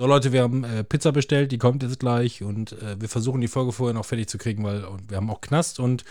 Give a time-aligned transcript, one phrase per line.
[0.00, 3.42] So Leute, wir haben äh, Pizza bestellt, die kommt jetzt gleich und äh, wir versuchen
[3.42, 6.06] die Folge vorher noch fertig zu kriegen, weil und wir haben auch Knast und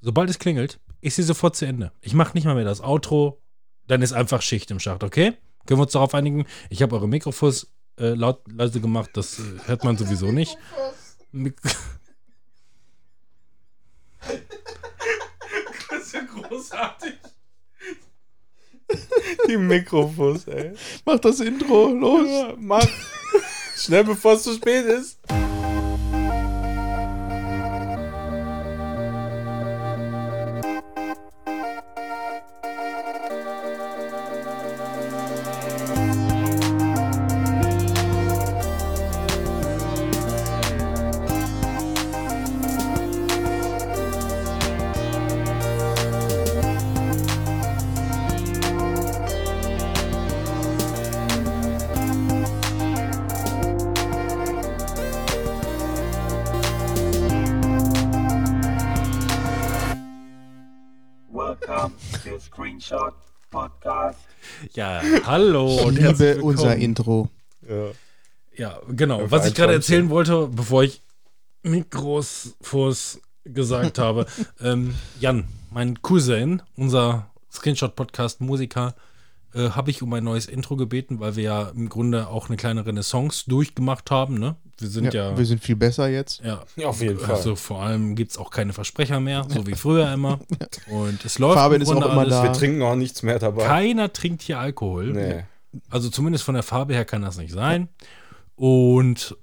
[0.00, 1.90] sobald es klingelt, ist sie sofort zu Ende.
[2.02, 3.42] Ich mache nicht mal mehr das Outro,
[3.88, 5.32] dann ist einfach Schicht im Schacht, okay?
[5.66, 6.46] Können wir uns darauf einigen?
[6.70, 7.66] Ich habe eure Mikrofons
[7.98, 10.56] äh, laut, leise gemacht, das äh, hört man sowieso nicht.
[11.32, 11.56] Mik
[15.90, 17.14] Das ist ja großartig.
[19.48, 20.74] Die Mikrofons, ey.
[21.04, 22.28] Mach das Intro, los.
[22.28, 22.86] Ja, mach.
[23.78, 25.18] Schnell, bevor es zu spät ist.
[66.08, 67.28] Liebe unser Intro.
[67.68, 67.90] Ja.
[68.56, 69.30] Ja, genau.
[69.30, 71.02] Was ich gerade erzählen wollte, bevor ich
[71.62, 74.26] Mikros vors gesagt habe.
[74.60, 78.94] ähm, Jan, mein Cousin, unser Screenshot-Podcast-Musiker,
[79.54, 82.56] äh, habe ich um ein neues Intro gebeten, weil wir ja im Grunde auch eine
[82.56, 84.38] kleine Renaissance durchgemacht haben.
[84.38, 84.56] Ne?
[84.78, 86.42] Wir sind ja, Ja, wir sind viel besser jetzt.
[86.44, 87.34] ja, Ja, auf jeden Fall.
[87.36, 90.40] also vor allem gibt es auch keine Versprecher mehr, so wie früher immer.
[90.88, 92.30] Und es läuft Fabian im ist auch immer alles.
[92.34, 92.42] da.
[92.44, 93.64] Wir trinken auch nichts mehr dabei.
[93.66, 95.12] Keiner trinkt hier Alkohol.
[95.12, 95.44] Nee.
[95.90, 97.88] Also zumindest von der Farbe her kann das nicht sein.
[98.54, 99.36] Und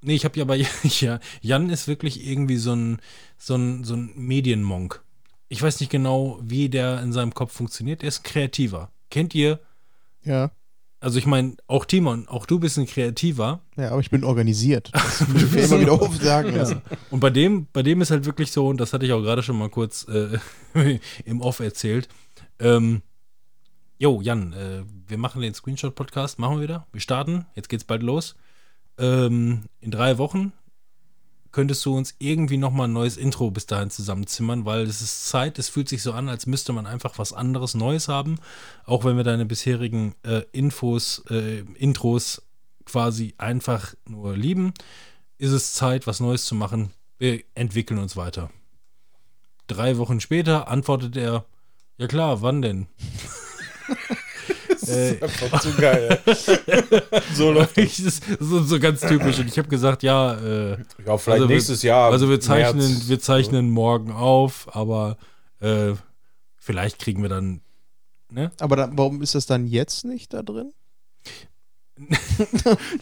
[0.00, 2.98] nee, ich habe ja bei ja, Jan ist wirklich irgendwie so ein,
[3.36, 5.02] so ein, so ein Medienmonk.
[5.48, 8.02] Ich weiß nicht genau, wie der in seinem Kopf funktioniert.
[8.02, 8.90] Er ist ein Kreativer.
[9.10, 9.60] Kennt ihr?
[10.22, 10.50] Ja.
[11.00, 13.60] Also ich meine, auch Timon, auch du bist ein Kreativer.
[13.76, 14.90] Ja, aber ich bin organisiert.
[15.18, 16.82] Das muss ich immer wieder oft sagen lassen.
[17.10, 19.42] Und bei dem, bei dem ist halt wirklich so, und das hatte ich auch gerade
[19.42, 20.38] schon mal kurz äh,
[21.24, 22.08] im Off erzählt.
[22.58, 23.02] Ähm,
[24.00, 26.86] Jo, Jan, äh, wir machen den Screenshot-Podcast, machen wir wieder.
[26.92, 28.36] Wir starten, jetzt geht's bald los.
[28.96, 30.52] Ähm, in drei Wochen
[31.50, 35.58] könntest du uns irgendwie nochmal ein neues Intro bis dahin zusammenzimmern, weil es ist Zeit,
[35.58, 38.36] es fühlt sich so an, als müsste man einfach was anderes Neues haben.
[38.84, 42.42] Auch wenn wir deine bisherigen äh, Infos, äh, Intros
[42.84, 44.74] quasi einfach nur lieben,
[45.38, 46.92] ist es Zeit, was Neues zu machen.
[47.18, 48.50] Wir entwickeln uns weiter.
[49.66, 51.46] Drei Wochen später antwortet er,
[51.96, 52.86] ja klar, wann denn?
[54.86, 56.18] Äh, Einfach zu geil.
[57.34, 59.38] so läuft das ist so, ganz typisch.
[59.38, 60.70] Und ich habe gesagt, ja, äh,
[61.04, 62.10] Ja, vielleicht Also wir- nächstes Jahr.
[62.10, 63.08] also wir zeichnen, März.
[63.08, 65.16] wir zeichnen morgen auf, aber
[65.60, 65.92] äh,
[66.56, 67.60] vielleicht kriegen wir dann,
[68.30, 68.50] ne?
[68.60, 70.72] Aber dann, warum ist das dann jetzt nicht da drin?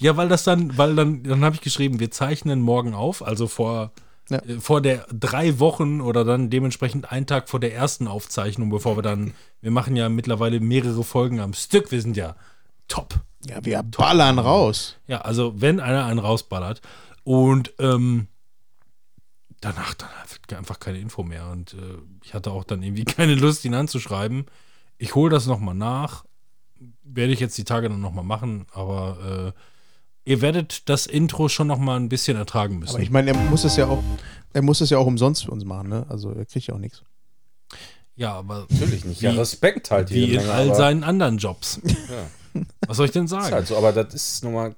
[0.01, 3.47] Ja, weil das dann, weil dann, dann habe ich geschrieben, wir zeichnen morgen auf, also
[3.47, 3.93] vor,
[4.29, 4.39] Ja.
[4.39, 8.97] äh, vor der drei Wochen oder dann dementsprechend einen Tag vor der ersten Aufzeichnung, bevor
[8.97, 12.37] wir dann, wir machen ja mittlerweile mehrere Folgen am Stück, wir sind ja
[12.89, 13.21] top.
[13.49, 14.97] Ja, wir ballern raus.
[15.07, 16.81] Ja, also wenn einer einen rausballert
[17.25, 18.29] und ähm,
[19.61, 20.11] danach dann
[20.59, 24.47] einfach keine Info mehr und äh, ich hatte auch dann irgendwie keine Lust, ihn anzuschreiben.
[24.99, 26.25] Ich hole das nochmal nach,
[27.03, 29.61] werde ich jetzt die Tage dann nochmal machen, aber äh,
[30.27, 32.97] ihr werdet das Intro schon nochmal ein bisschen ertragen müssen.
[32.97, 34.03] Aber ich meine, er muss es ja auch,
[34.53, 36.05] er muss es ja auch umsonst für uns machen, ne?
[36.11, 37.03] Also er kriegt ja auch nichts.
[38.17, 39.21] ja, aber Natürlich nicht.
[39.23, 41.81] Ja, Wie- Respekt halt wie jede in Menge, all aber- seinen anderen Jobs.
[41.85, 42.63] Ja.
[42.87, 43.53] Was soll ich denn Ist sagen?
[43.53, 44.75] halt so, aber das ist nun mal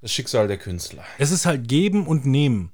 [0.00, 1.04] das Schicksal der Künstler.
[1.18, 2.72] Es ist halt geben und nehmen.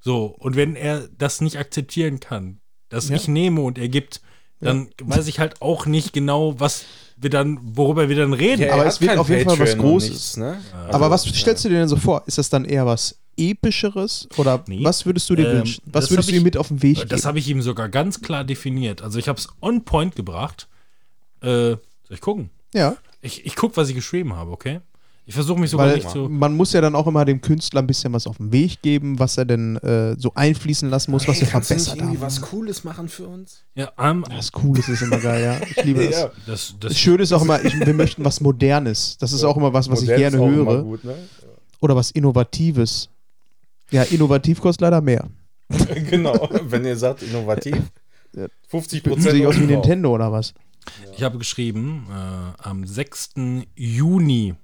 [0.00, 3.16] So, und wenn er das nicht akzeptieren kann, dass Ja.
[3.16, 4.20] ich nehme und er gibt,
[4.60, 6.84] dann weiß ich halt auch nicht genau, was
[7.20, 8.62] wir dann, worüber wir dann reden.
[8.62, 10.10] Ja, Aber er es wird auf jeden Fall was Patreon Großes.
[10.10, 10.60] nichts, ne?
[10.90, 12.22] Aber was stellst du dir denn so vor?
[12.26, 14.28] Ist das dann eher was Epischeres?
[14.36, 14.84] Oder Nee.
[14.84, 15.82] was würdest du dir Ähm, wünschen?
[15.86, 17.22] das Was würdest du ihm ich- mit auf den Weg Das geben?
[17.24, 19.02] habe ich ihm sogar ganz klar definiert.
[19.02, 20.68] Also ich habe es on point gebracht.
[21.40, 21.46] Äh,
[21.76, 21.78] soll
[22.10, 22.50] ich gucken?
[22.74, 24.80] Ja, Ich, ich gucke, was ich geschrieben habe, okay?
[25.28, 26.26] Ich versuche mich sogar weil nicht zu.
[26.26, 29.18] man muss ja dann auch immer dem Künstler ein bisschen was auf den Weg geben,
[29.18, 32.22] was er denn äh, so einfließen lassen muss, was er verbessert irgendwie haben.
[32.22, 33.62] was Cooles machen für uns?
[33.74, 35.60] Ja, ähm, Das Coole ist immer geil, ja.
[35.68, 36.18] Ich liebe das.
[36.18, 36.30] Ja.
[36.46, 39.18] das, Das das, Schöne ist auch immer, ich, wir möchten was Modernes.
[39.18, 40.82] Das ist auch immer was, was ich gerne ist auch immer höre.
[40.82, 41.14] Gut, ne?
[41.80, 43.10] Oder was Innovatives.
[43.90, 45.28] Ja, innovativ kostet leider mehr.
[46.08, 47.76] genau, wenn ihr sagt innovativ.
[48.34, 48.46] Ja.
[48.68, 50.54] 50 Sieht Prozent sich aus wie Nintendo oder was?
[51.14, 53.34] ich habe geschrieben, äh, am 6.
[53.76, 54.54] Juni.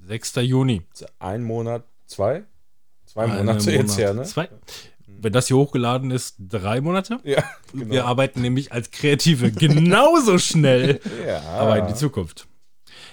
[0.00, 0.34] 6.
[0.42, 0.82] Juni.
[1.18, 2.44] Ein Monat, zwei?
[3.06, 3.98] Zwei Einen Monate jetzt Monat.
[3.98, 4.22] her, ne?
[4.24, 4.48] Zwei.
[5.06, 7.20] Wenn das hier hochgeladen ist, drei Monate.
[7.22, 8.04] Ja, Wir genau.
[8.04, 11.40] arbeiten nämlich als Kreative genauso schnell, Ja.
[11.42, 12.48] aber in die Zukunft.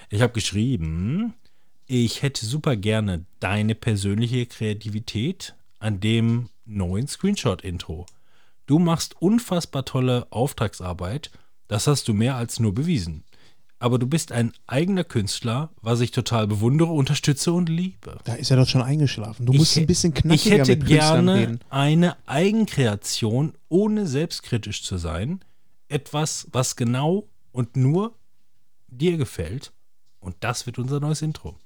[0.08, 1.34] Ich habe geschrieben,
[1.86, 8.06] ich hätte super gerne deine persönliche Kreativität an dem neuen Screenshot-Intro.
[8.66, 11.30] Du machst unfassbar tolle Auftragsarbeit,
[11.68, 13.24] das hast du mehr als nur bewiesen.
[13.82, 18.18] Aber du bist ein eigener Künstler, was ich total bewundere, unterstütze und liebe.
[18.24, 19.46] Da ist er doch schon eingeschlafen.
[19.46, 21.60] Du Ich musst ein bisschen Ich knackiger hätte mit Künstlern gerne reden.
[21.70, 25.40] eine Eigenkreation, ohne selbstkritisch zu sein.
[25.88, 28.12] Etwas, was genau und nur
[28.88, 29.72] dir gefällt.
[30.20, 31.56] Und das wird unser neues Intro.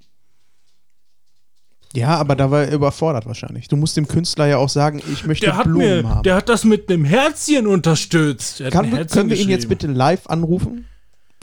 [1.94, 3.66] Ja, aber da war er überfordert wahrscheinlich.
[3.68, 6.22] Du musst dem Künstler ja auch sagen, ich möchte Der hat, Blumen mir, haben.
[6.22, 8.60] der hat das mit einem Herzchen unterstützt.
[8.60, 10.86] Er Kann, Herzchen können wir ihn jetzt bitte live anrufen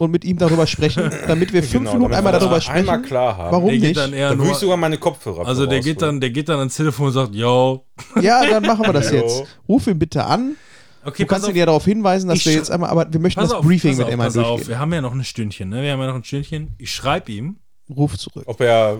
[0.01, 2.89] und mit ihm darüber sprechen, damit wir fünf Genau, Minuten einmal darüber das sprechen?
[2.89, 3.51] Einmal klar haben.
[3.51, 3.97] Warum Der geht nicht?
[3.97, 6.57] dann eher Dann nur, ich sogar meine Kopfhörer also der geht, dann, der geht dann
[6.57, 7.85] ans Telefon und sagt, yo.
[8.21, 9.43] Ja, dann machen wir das jetzt.
[9.69, 10.55] Ruf ihn bitte an.
[11.05, 13.51] Okay, du kannst ihn ja darauf hinweisen, dass wir jetzt einmal, aber wir möchten das
[13.51, 14.55] auf, Briefing pass mit auf.
[14.55, 14.67] durchgehen.
[14.69, 15.83] Wir haben ja noch ein Stündchen, ne?
[15.83, 16.73] Wir haben ja noch ein Stündchen.
[16.79, 17.57] Ich schreibe ihm.
[17.89, 18.43] Ruf zurück.
[18.47, 18.97] Ob er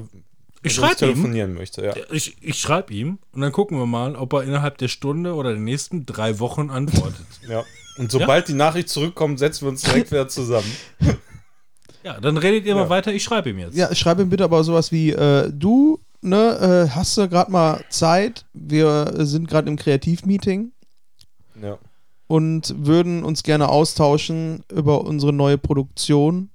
[0.64, 1.14] Ich uns schreibe ihm.
[1.16, 1.94] telefonieren möchte, ja.
[2.12, 5.52] Ich, ich schreibe ihm und dann gucken wir mal, ob er innerhalb der Stunde oder
[5.52, 7.26] der nächsten drei Wochen antwortet.
[7.50, 7.64] ja.
[7.98, 10.72] Und sobald die Nachricht zurückkommt, setzen wir uns direkt wieder zusammen.
[12.04, 12.90] ja, dann redet ihr mal Ja.
[12.90, 13.12] weiter.
[13.14, 13.76] Ich schreibe ihm jetzt.
[13.76, 17.84] Ja, schreib ihm bitte aber sowas wie, äh, du, ne, äh, hast du gerade mal
[17.90, 18.46] Zeit?
[18.54, 20.72] Wir sind gerade im Kreativmeeting
[21.62, 21.78] Ja.
[22.28, 26.51] und würden uns gerne austauschen über unsere neue Produktion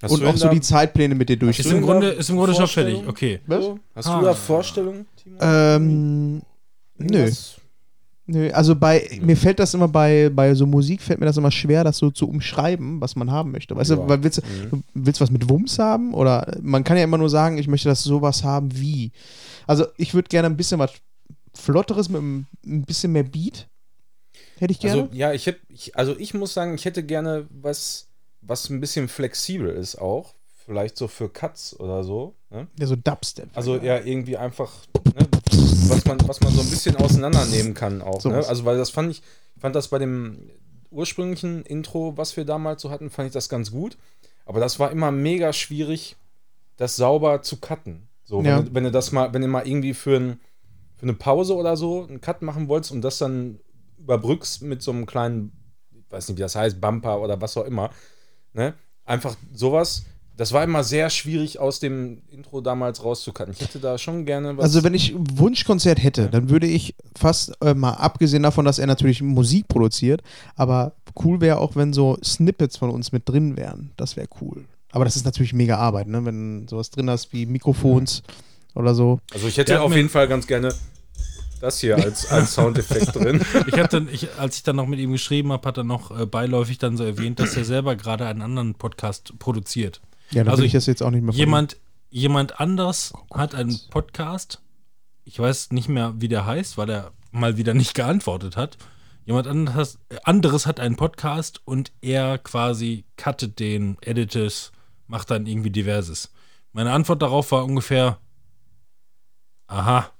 [0.00, 1.72] Hast und du auch so die Zeitpläne mit dir Ist durchgehen.
[1.72, 3.02] im du Grunde, ist im Grunde schon fertig.
[3.06, 3.40] Okay.
[3.46, 3.64] Was?
[3.96, 4.18] Hast Ah.
[4.20, 5.38] du da Vorstellungen, Timo?
[5.40, 6.42] Ähm,
[6.98, 7.30] nö.
[8.30, 11.50] Nö, also bei, mir fällt das immer bei, bei so Musik, fällt mir das immer
[11.50, 13.74] schwer, das so zu umschreiben, was man haben möchte.
[13.74, 14.06] Weißt du, Ja.
[14.08, 14.70] weil willst, Mhm.
[14.70, 16.12] du willst was mit Wumms haben?
[16.12, 19.12] Oder man kann ja immer nur sagen, ich möchte das sowas haben wie.
[19.66, 20.92] Also ich würde gerne ein bisschen was
[21.54, 23.66] Flotteres mit einem- ein bisschen mehr Beat.
[24.58, 25.02] Hätte ich gerne.
[25.04, 25.60] Also, ja, ich hätte,
[25.94, 28.07] also ich muss sagen, ich hätte gerne was,
[28.40, 30.34] was ein bisschen flexibel ist auch.
[30.64, 32.34] Vielleicht so für Cuts oder so.
[32.50, 32.66] Ne?
[32.78, 33.48] ja, so Dubstep.
[33.54, 34.70] Also ja, irgendwie einfach,
[35.14, 35.26] ne,
[35.88, 38.20] was, man, was man so ein bisschen auseinandernehmen kann auch.
[38.20, 38.36] So Ne?
[38.46, 39.22] Also weil das fand ich,
[39.58, 40.50] fand das bei dem
[40.90, 43.96] ursprünglichen Intro, was wir damals so hatten, fand ich das ganz gut.
[44.44, 46.16] Aber das war immer mega schwierig,
[46.76, 48.08] das sauber zu cutten.
[48.24, 48.58] So, Ja.
[48.58, 50.40] wenn, du, wenn du das mal, wenn du mal irgendwie für, ein,
[50.96, 53.58] für eine Pause oder so einen Cut machen wolltest und das dann
[53.98, 55.52] überbrückst mit so einem kleinen,
[55.92, 57.90] ich weiß nicht, wie das heißt, Bumper oder was auch immer.
[58.58, 58.74] Ne?
[59.04, 60.04] Einfach sowas.
[60.36, 63.54] Das war immer sehr schwierig aus dem Intro damals rauszucutten.
[63.54, 64.64] Ich hätte da schon gerne was.
[64.64, 68.78] Also wenn ich ein Wunschkonzert hätte, dann würde ich fast äh, mal abgesehen davon, dass
[68.78, 70.22] er natürlich Musik produziert,
[70.54, 70.92] aber
[71.24, 73.90] cool wäre auch, wenn so Snippets von uns mit drin wären.
[73.96, 74.64] Das wäre cool.
[74.92, 76.24] Aber das ist natürlich mega Arbeit, ne?
[76.24, 78.22] Wenn du sowas drin hast wie Mikrofons
[78.74, 79.20] oder so.
[79.32, 80.72] also ich hätte auf jeden Fall ganz gerne
[81.60, 83.40] das hier als, als Soundeffekt drin.
[83.66, 86.26] Ich hatte, ich, als ich dann noch mit ihm geschrieben habe, hat er noch äh,
[86.26, 90.00] beiläufig dann so erwähnt, dass er selber gerade einen anderen Podcast produziert.
[90.30, 91.76] Ja, dann Also will ich das jetzt auch nicht mehr Jemand,
[92.10, 94.60] jemand anders Oh hat einen Podcast.
[95.24, 98.78] Ich weiß nicht mehr, wie der heißt, weil er mal wieder nicht geantwortet hat.
[99.24, 104.72] Jemand anderes, anderes hat einen Podcast und er quasi cuttet den, editet es,
[105.06, 106.32] macht dann irgendwie diverses.
[106.72, 108.18] Meine Antwort darauf war ungefähr,
[109.66, 110.10] aha.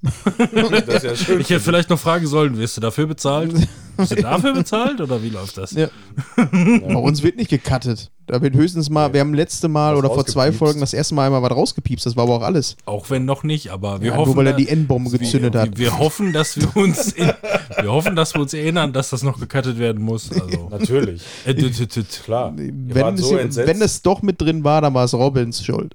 [0.00, 1.40] Das ist ja schön.
[1.40, 3.52] Ich hätte vielleicht noch fragen sollen, wirst du dafür bezahlt?
[3.96, 5.72] Bist du dafür bezahlt oder wie läuft das?
[5.72, 5.88] Ja.
[6.36, 8.10] Bei uns wird nicht gecuttet.
[8.26, 10.52] Da wird höchstens mal, wir haben letzte Mal Was oder vor zwei.
[10.52, 12.06] Folgen das erste Mal einmal was rausgepiepst.
[12.06, 12.76] Das war aber auch alles.
[12.84, 15.60] Auch wenn noch nicht, aber wir Ja, hoffen, nur weil er die N-Bombe gezündet wir,
[15.62, 15.78] hat.
[15.78, 17.32] Wir hoffen, dass wir uns, in,
[17.80, 20.30] wir hoffen, dass wir uns erinnern, dass das noch gecuttet werden muss.
[20.30, 21.22] Also, Natürlich.
[21.44, 22.22] edited.
[22.24, 22.52] Klar.
[22.56, 23.68] Wenn es, so entsetzt.
[23.68, 25.94] wenn es doch mit drin war, dann war es Robins Schuld.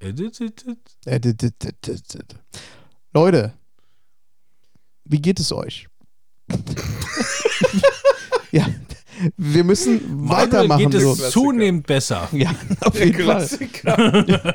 [0.00, 0.78] Edited.
[1.04, 2.36] Äh, d- d- d- d- d-
[3.12, 3.52] Leute,
[5.04, 5.88] wie geht es euch?
[8.50, 8.66] ja,
[9.36, 10.84] wir müssen weitermachen.
[10.90, 11.08] geht es So.
[11.14, 11.30] Klassiker.
[11.30, 12.28] zunehmend besser.
[12.32, 13.48] Ja, auf jeden Fall.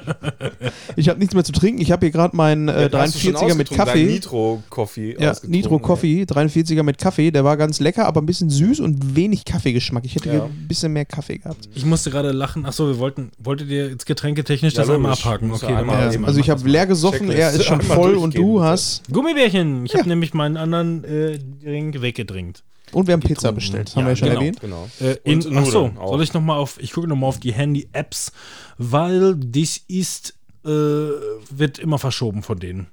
[0.98, 1.82] Ich habe nichts mehr zu trinken.
[1.82, 4.06] Ich habe hier gerade meinen äh, Ja, hast du schon 43er mit Kaffee.
[4.06, 5.18] Nitro-Coffee.
[5.20, 7.32] Ja, ausgetrunken, Nitro Coffee, 43er mit Kaffee.
[7.32, 10.06] Der war ganz lecker, aber ein bisschen süß und wenig Kaffeegeschmack.
[10.06, 10.46] Ich hätte Ja.
[10.46, 11.70] ein bisschen mehr Kaffee gehabt.
[11.76, 12.66] Ich musste gerade lachen.
[12.66, 15.52] Achso, wir wollten, wolltet ihr jetzt getränketechnisch Ja, das einmal abhaken?
[15.52, 16.28] Okay, ja dann einmal- machen wir Ja, das mal.
[16.28, 18.66] also ich habe leer gesoffen, er ist schon Einmal voll und du bitte.
[18.66, 19.02] hast.
[19.12, 19.86] Gummibärchen.
[19.86, 20.00] Ich Ja.
[20.00, 22.64] habe nämlich meinen anderen äh, Drink weggedrängt.
[22.96, 23.56] Und wir haben Pizza Getrunken.
[23.56, 23.88] bestellt.
[23.90, 24.40] Das haben Ja, wir ja schon genau.
[24.40, 24.60] erwähnt.
[24.62, 24.90] Genau.
[25.02, 26.10] Äh, in, Und achso, auch.
[26.10, 28.32] soll ich noch mal auf, ich gucke noch mal auf die Handy-Apps,
[28.78, 30.34] weil das ist,
[30.66, 32.88] äh, wird immer verschoben von denen.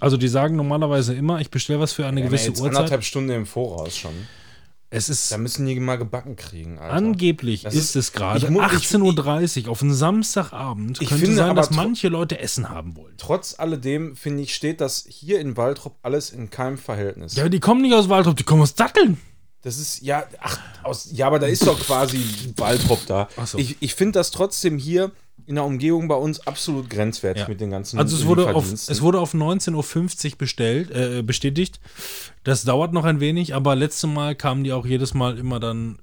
[0.00, 2.76] Also die sagen normalerweise immer, ich bestelle was für eine Ja, gewisse jetzt Uhrzeit.
[2.76, 4.12] anderthalb Stunden im Voraus schon.
[4.90, 6.92] Es ist Da müssen die mal gebacken kriegen, Alter.
[6.94, 11.00] angeblich Das ist, ist- es gerade ich mu- ich- 18.30 Uhr auf einen Samstagabend.
[11.00, 13.14] Ich Könnte finde sein, dass manche Leute Essen haben wollen.
[13.18, 17.34] Trotz alledem, finde ich, steht das hier in Waldrop alles in keinem Verhältnis.
[17.34, 19.18] Ja, die kommen nicht aus Waldrop, die kommen aus Datteln.
[19.64, 22.20] Das ist, ja, ach, aus, ja, aber da ist doch quasi
[22.56, 23.28] Waldrop da.
[23.36, 23.56] Ach so.
[23.58, 25.10] Ich, ich finde das trotzdem hier
[25.46, 27.48] in der Umgebung bei uns absolut grenzwertig Ja.
[27.48, 31.80] mit den ganzen Also es wurde, auf, es wurde auf 19.50 Uhr bestellt, äh, bestätigt.
[32.44, 35.98] Das dauert noch ein wenig, aber letztes Mal kamen die auch jedes Mal immer dann,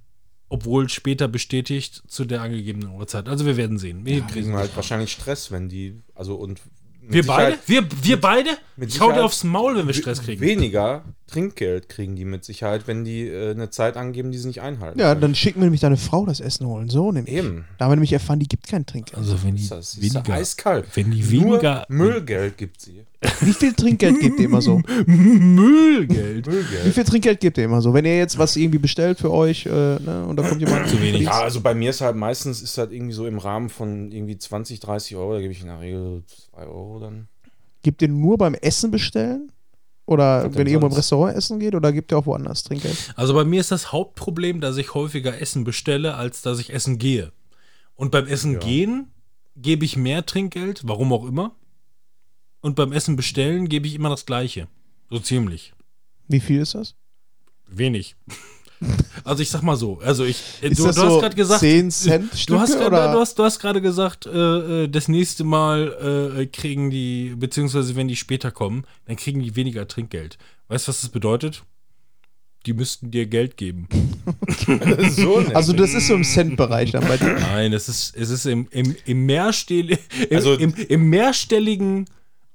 [0.49, 3.29] obwohl später bestätigt, zu der angegebenen Uhrzeit.
[3.29, 4.05] Also wir werden sehen.
[4.05, 6.59] Wir, Die kriegen halt wahrscheinlich Stress, wenn die, also und
[7.01, 7.57] mit wir beide?
[7.65, 8.49] Sicherheit Wir, wir beide?
[8.75, 10.41] mit Ich hau dir aufs Maul, wenn wir Stress kriegen.
[10.41, 14.61] Weniger Trinkgeld kriegen die mit Sicherheit, wenn die äh, eine Zeit angeben, die sie nicht
[14.61, 14.99] einhalten.
[14.99, 15.21] Ja, können.
[15.21, 16.89] dann schicken wir nämlich deine Frau das Essen holen.
[16.89, 17.33] So nämlich.
[17.33, 17.65] Eben.
[17.77, 19.17] Da haben wir nämlich erfahren, die gibt kein Trinkgeld.
[19.17, 20.85] Also wenn die Ist das ist weniger, eiskalt.
[20.95, 23.05] wenn die Nur weniger Müllgeld gibt sie.
[23.39, 24.81] Wie viel Trinkgeld gebt ihr immer so?
[25.05, 26.47] Müllgeld.
[26.85, 27.93] Wie viel Trinkgeld gebt ihr immer so?
[27.93, 31.01] Wenn ihr jetzt was irgendwie bestellt für euch äh, ne, und da kommt jemand Zu
[31.01, 31.21] wenig.
[31.21, 34.37] Ja, also bei mir ist halt meistens ist halt irgendwie so im Rahmen von irgendwie
[34.37, 36.23] 20, 30 Euro, da gebe ich in der Regel
[36.53, 37.27] 2 Euro dann.
[37.83, 39.51] Gebt ihr nur beim Essen bestellen?
[40.11, 40.93] Oder wenn ihr irgendwo im?
[40.93, 41.73] Restaurant essen geht?
[41.73, 43.13] Oder gebt ihr auch woanders Trinkgeld?
[43.15, 46.97] Also bei mir ist das Hauptproblem, dass ich häufiger Essen bestelle, als dass ich essen
[46.97, 47.31] gehe.
[47.95, 48.59] Und beim Essen Ja.
[48.59, 49.07] gehen
[49.55, 51.55] gebe ich mehr Trinkgeld, warum auch immer.
[52.61, 54.67] Und beim Essen bestellen gebe ich immer das Gleiche.
[55.09, 55.73] So ziemlich.
[56.27, 56.95] Wie viel ist das?
[57.67, 58.15] Wenig.
[59.23, 61.59] Also ich sag mal so, also ich, Ist du, das du so hast gerade gesagt,
[61.59, 63.11] 10 Cent du hast, oder?
[63.13, 67.95] du hast, du hast gerade gesagt, äh, äh, das nächste Mal äh, kriegen die, beziehungsweise
[67.95, 70.37] wenn die später kommen, dann kriegen die weniger Trinkgeld.
[70.69, 71.63] Weißt du, was das bedeutet?
[72.65, 73.87] Die müssten dir Geld geben.
[75.09, 77.33] so also das ist so im Cent-Bereich dann bei dir.
[77.39, 79.97] Nein, es ist, es ist im, im, im, Mehrstell, im,
[80.37, 82.05] Also- im, im mehrstelligen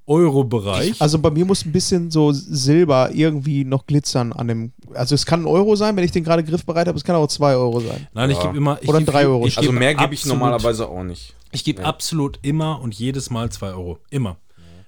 [0.06, 1.00] Euro-Bereich.
[1.00, 4.72] Also bei mir muss ein bisschen so Silber irgendwie noch glitzern an dem.
[4.94, 7.26] Also es kann ein Euro sein, wenn ich den gerade griffbereit habe, es kann auch
[7.26, 8.06] 2 Euro sein.
[8.14, 8.44] Nein, ich Ja.
[8.46, 8.78] gebe immer.
[8.82, 9.46] Ich Oder geb- drei Euro.
[9.46, 11.34] Ich also mehr gebe ich normalerweise auch nicht.
[11.52, 11.88] Ich gebe Ja.
[11.88, 13.98] absolut immer und jedes Mal 2 Euro.
[14.10, 14.36] Immer.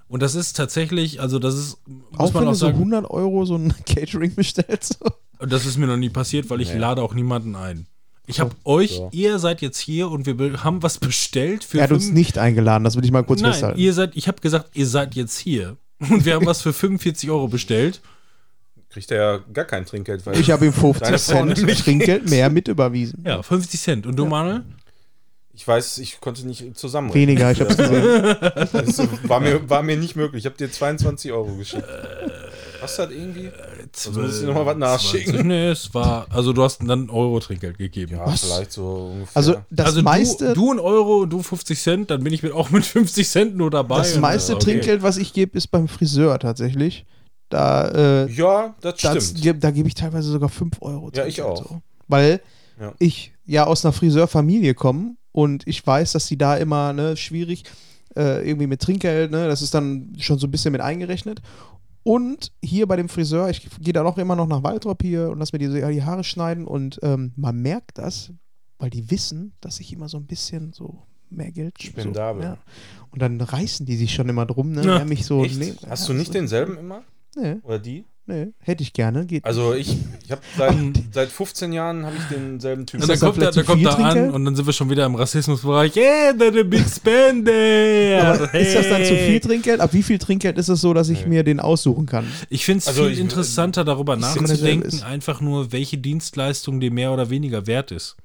[0.08, 2.78] Und das ist tatsächlich, also das ist, muss Auch man wenn auch du so sagen,
[2.78, 4.98] 100 Euro so ein Catering bestellst.
[5.40, 6.78] das ist mir noch nie passiert, weil ich Nee.
[6.78, 7.87] lade auch niemanden ein.
[8.28, 9.08] Ich habe euch, so.
[9.12, 12.38] ihr seid jetzt hier und wir be- haben was bestellt für er hat uns nicht
[12.38, 13.78] eingeladen, das will ich mal kurz Nein, festhalten.
[13.80, 17.30] ihr seid, ich habe gesagt, ihr seid jetzt hier und wir haben was für 45
[17.30, 18.00] Euro bestellt.
[18.90, 21.78] Kriegt er ja gar kein Trinkgeld, weil Ich habe ihm 50 Deine Frau Cent.
[21.80, 23.23] Trinkgeld mehr mit überwiesen.
[23.26, 24.06] Ja, 50 Cent.
[24.06, 24.62] Und du, Manuel?
[25.52, 27.12] ich weiß, ich konnte nicht zusammen.
[27.12, 28.37] Weniger, ich habe es gesehen.
[28.73, 30.42] Das war mir, war mir nicht möglich.
[30.42, 31.85] Ich habe dir 22 Euro geschickt.
[32.80, 33.50] Was hat irgendwie?
[33.92, 35.47] Sonst muss ich noch mal was nachschicken.
[35.49, 38.16] Nee, es war, also du hast dann einen Euro Trinkgeld gegeben.
[38.16, 38.44] Ja, Was?
[38.44, 39.37] vielleicht so ungefähr.
[39.37, 42.52] Also das also meiste, du, du ein Euro, du 50 Cent, dann bin ich mit,
[42.52, 43.99] auch mit 50 Cent nur dabei.
[43.99, 44.64] das Und, meiste äh, okay.
[44.64, 47.04] Trinkgeld, was ich gebe, ist beim Friseur tatsächlich.
[47.49, 47.88] Da,
[48.25, 49.64] äh, ja, das das, stimmt.
[49.64, 51.11] da gebe ich teilweise sogar 5 Euro.
[51.14, 51.56] Ja, ich auch.
[51.56, 51.82] So.
[52.06, 52.40] Weil
[52.80, 52.92] Ja.
[52.99, 57.64] ich ja aus einer Friseurfamilie komme und ich weiß, dass die da immer ne, schwierig
[58.16, 61.40] äh, irgendwie mit Trinkgeld, ne, das ist dann schon so ein bisschen mit eingerechnet.
[62.02, 65.38] Und hier bei dem Friseur, ich gehe da auch immer noch nach Waldrop hier und
[65.38, 68.33] lass mir die, die Haare schneiden und ähm, man merkt das,
[68.78, 71.95] weil die wissen, dass ich immer so ein bisschen so mehr Geld gebe.
[71.97, 72.43] So, Spendabel.
[72.43, 72.59] ja.
[73.11, 74.83] Und dann reißen die sich schon immer drum, ne?
[74.85, 77.02] Ja, mich so nehmen- Hast ja, du nicht denselben immer?
[77.37, 78.05] Nee, Oder die?
[78.28, 79.26] Nee, hätte ich gerne.
[79.26, 80.76] Geht Also ich, ich habe seit,
[81.12, 83.02] seit 15 Jahren habe ich denselben Typen.
[83.02, 85.16] Und dann kommt, er, vielleicht kommt er an und dann sind wir schon wieder im
[85.16, 85.97] Rassismusbereich.
[85.97, 88.35] Yeah, a big spender.
[88.35, 89.40] Aber ist das dann zu viel Hey.
[89.40, 89.80] Trinkgeld?
[89.80, 91.28] Ab wie viel Trinkgeld ist es so, dass ich Nee.
[91.28, 92.26] mir den aussuchen kann?
[92.50, 97.12] Ich finde es Also viel ich- interessanter, darüber nachzudenken, einfach nur, welche Dienstleistung dir mehr
[97.12, 98.16] oder weniger wert ist.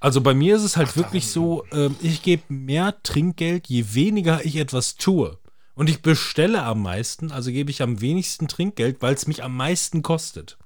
[0.00, 4.44] Also bei mir ist es halt wirklich so, ähm, ich gebe mehr Trinkgeld, je weniger
[4.44, 5.36] ich etwas tue.
[5.78, 9.56] Und ich bestelle am meisten, also gebe ich am wenigsten Trinkgeld, weil es mich am
[9.56, 10.58] meisten kostet.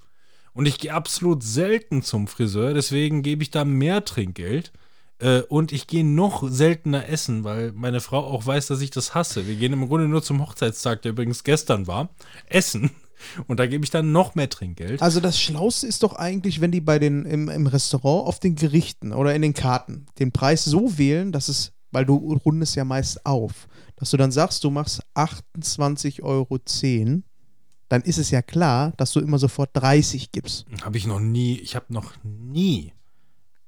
[0.54, 4.72] Und ich gehe absolut selten zum Friseur, deswegen gebe ich da mehr Trinkgeld.
[5.18, 9.14] Äh, und ich gehe noch seltener essen, weil meine Frau auch weiß, dass ich das
[9.14, 9.46] hasse.
[9.46, 12.08] Wir gehen im Grunde nur zum Hochzeitstag, der übrigens gestern war,
[12.46, 12.90] essen.
[13.46, 15.02] Und da gebe ich dann noch mehr Trinkgeld.
[15.02, 18.54] Also das Schlauste ist doch eigentlich, wenn die bei den im, im Restaurant auf den
[18.54, 22.84] Gerichten oder in den Karten den Preis so wählen, dass es, weil du rundest ja
[22.84, 26.58] meist auf, dass du dann sagst, du machst 28,10 Euro,
[27.88, 30.66] dann ist es ja klar, dass du immer sofort 30 gibst.
[30.82, 32.92] Habe ich noch nie, ich habe noch nie,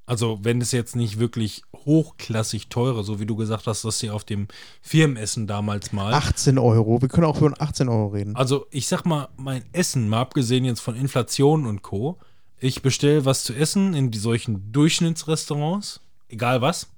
[0.07, 4.11] also wenn es jetzt nicht wirklich hochklassig teure, so wie du gesagt hast, dass sie
[4.11, 4.49] auf dem
[4.83, 6.13] Firmenessen damals mal.
[6.13, 8.37] 18 Euro, wir können auch über 18 Euro reden.
[8.37, 12.19] Also ich sag mal, mein Essen, mal abgesehen jetzt von Inflation und Co.,
[12.59, 16.89] ich bestelle was zu essen in die solchen Durchschnittsrestaurants, egal was,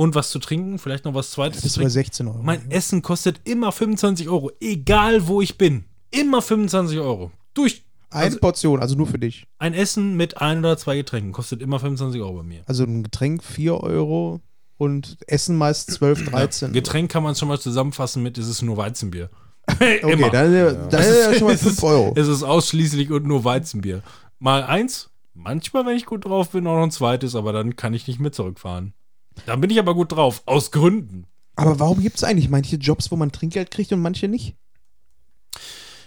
[0.00, 1.92] und was zu trinken, vielleicht noch was zweites Bis zu bei trinken.
[1.92, 2.38] 16 Euro.
[2.42, 5.84] Mein Essen kostet immer 25 Euro, egal wo ich bin.
[6.10, 7.30] Immer 25 Euro.
[7.54, 9.46] Durch Eine also- Portion, also nur für dich.
[9.58, 12.62] ein Essen mit ein oder zwei Getränken kostet immer 25 Euro bei mir.
[12.66, 14.40] Also ein Getränk 4 Euro
[14.78, 16.72] und Essen meist 12, 13.
[16.72, 19.28] Getränk kann man schon mal zusammenfassen mit, es ist nur Weizenbier.
[19.70, 20.30] Okay, immer.
[20.30, 22.12] dann, dann ist ja schon mal Es ist- 5 Euro.
[22.16, 24.02] Es ist ausschließlich und nur Weizenbier.
[24.38, 27.92] Mal eins, manchmal, wenn ich gut drauf bin, auch noch ein zweites, aber dann kann
[27.94, 28.94] ich nicht mehr zurückfahren.
[29.46, 30.42] Da bin ich aber gut drauf.
[30.46, 31.26] Aus Gründen.
[31.56, 34.56] Aber warum gibt es eigentlich manche Jobs, wo man Trinkgeld kriegt und manche nicht?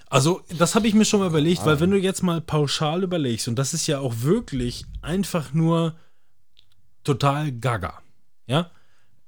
[0.08, 3.48] Also, das habe ich mir schon mal überlegt, weil wenn du jetzt mal pauschal überlegst,
[3.48, 5.96] und das ist ja auch wirklich einfach nur
[7.04, 8.02] total gaga,
[8.46, 8.70] ja?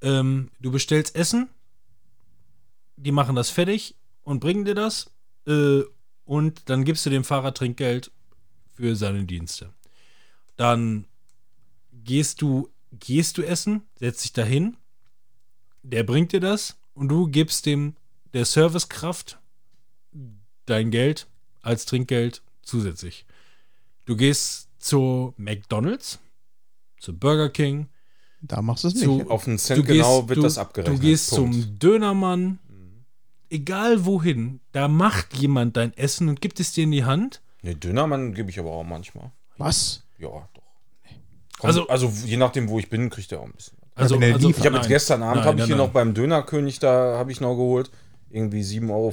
[0.01, 1.49] Ähm, du bestellst Essen,
[2.97, 5.11] die machen das fertig und bringen dir das,
[5.47, 5.81] äh,
[6.23, 8.11] und dann gibst du dem Fahrer Trinkgeld
[8.75, 9.73] für seine Dienste.
[10.55, 11.07] Dann
[11.91, 14.77] gehst du, gehst du essen, setzt dich dahin,
[15.83, 17.95] der bringt dir das und du gibst dem
[18.33, 19.39] der Servicekraft
[20.65, 21.27] dein Geld
[21.61, 23.25] als Trinkgeld zusätzlich.
[24.05, 26.19] Du gehst zu McDonald's,
[26.99, 27.87] zu Burger King,
[28.41, 29.29] Da machst du es zu, nicht.
[29.29, 30.97] Auf einen du Cent gehst, genau wird du, das abgerechnet.
[30.97, 31.53] Du gehst Punkt.
[31.55, 32.59] zum Dönermann,
[33.49, 37.41] egal wohin, da macht jemand dein Essen und gibt es dir in die Hand.
[37.61, 39.31] Nee, Dönermann gebe ich aber auch manchmal.
[39.57, 40.03] Was?
[40.19, 40.47] Ja,
[41.59, 41.65] doch.
[41.65, 43.77] Also- Also, je nachdem, wo ich bin, kriegt er auch ein bisschen.
[43.95, 44.49] Also, also.
[44.49, 45.85] Ich habe jetzt gestern Abend habe ich nein, hier nein.
[45.85, 47.89] noch beim Dönerkönig, da habe ich noch geholt.
[48.29, 49.07] Irgendwie 7,50 Euro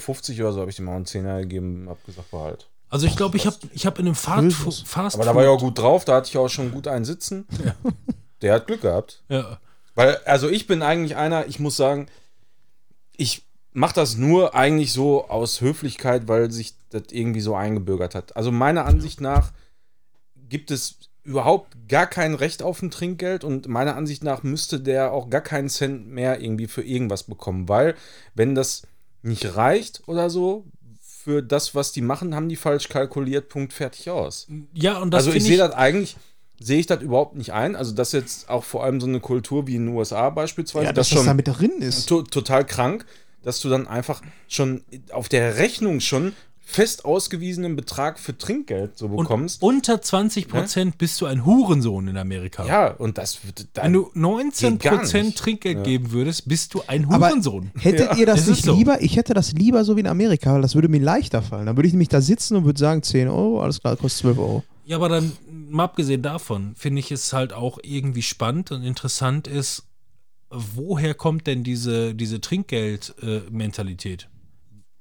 [0.49, 2.69] oder so habe ich dem auch einen Zehner gegeben, habe gesagt, behalt.
[2.89, 4.87] Also ich glaube, ich habe ich hab in einem Fast.
[4.87, 7.05] Fast Aber da war ich auch gut drauf, da hatte ich auch schon gut einen
[7.05, 7.47] sitzen.
[8.43, 9.23] Der hat Glück gehabt.
[9.29, 9.61] Ja.
[9.95, 12.09] Weil, also ich bin eigentlich einer, ich muss sagen,
[13.17, 18.37] ich mache das nur eigentlich so aus Höflichkeit, weil sich das irgendwie so eingebürgert hat.
[18.37, 19.53] Also meiner Ansicht nach
[20.35, 25.13] gibt es überhaupt gar kein Recht auf ein Trinkgeld und meiner Ansicht nach müsste der
[25.13, 27.95] auch gar keinen Cent mehr irgendwie für irgendwas bekommen, weil
[28.35, 28.83] wenn das
[29.23, 30.65] nicht reicht oder so
[31.01, 34.49] für das, was die machen, haben die falsch kalkuliert, Punkt, fertig aus.
[34.75, 36.17] ja, und das Also ich sehe das eigentlich,
[36.59, 37.77] sehe ich das überhaupt nicht ein.
[37.77, 40.93] Also das jetzt auch vor allem so eine Kultur wie in den USA beispielsweise, Ja,
[40.93, 42.07] das dass das schon da mit drin ist.
[42.09, 43.07] to total krank,
[43.43, 46.33] dass du dann einfach schon auf der Rechnung schon
[46.65, 49.63] fest ausgewiesenen Betrag für Trinkgeld so und bekommst.
[49.63, 52.65] unter 20 Prozent bist du ein Hurensohn in Amerika.
[52.65, 55.37] ja, und das wird Wenn du 19 Geht gar Prozent.
[55.37, 57.71] Trinkgeld geben würdest, bist du ein Aber Hurensohn.
[57.79, 58.75] hättet ihr das ist nicht so.
[58.75, 59.03] lieber?
[59.03, 61.67] Ich hätte das lieber so wie in Amerika, weil das würde mir leichter fallen.
[61.67, 64.39] Dann würde ich nämlich da sitzen und würde sagen, 10 Euro, alles klar, kostet 12
[64.39, 64.63] Euro.
[64.87, 65.33] Ja, aber dann,
[65.69, 69.85] mal abgesehen davon, finde ich es halt auch irgendwie spannend und interessant ist,
[70.51, 74.29] woher kommt denn diese, diese Trinkgeld-Mentalität?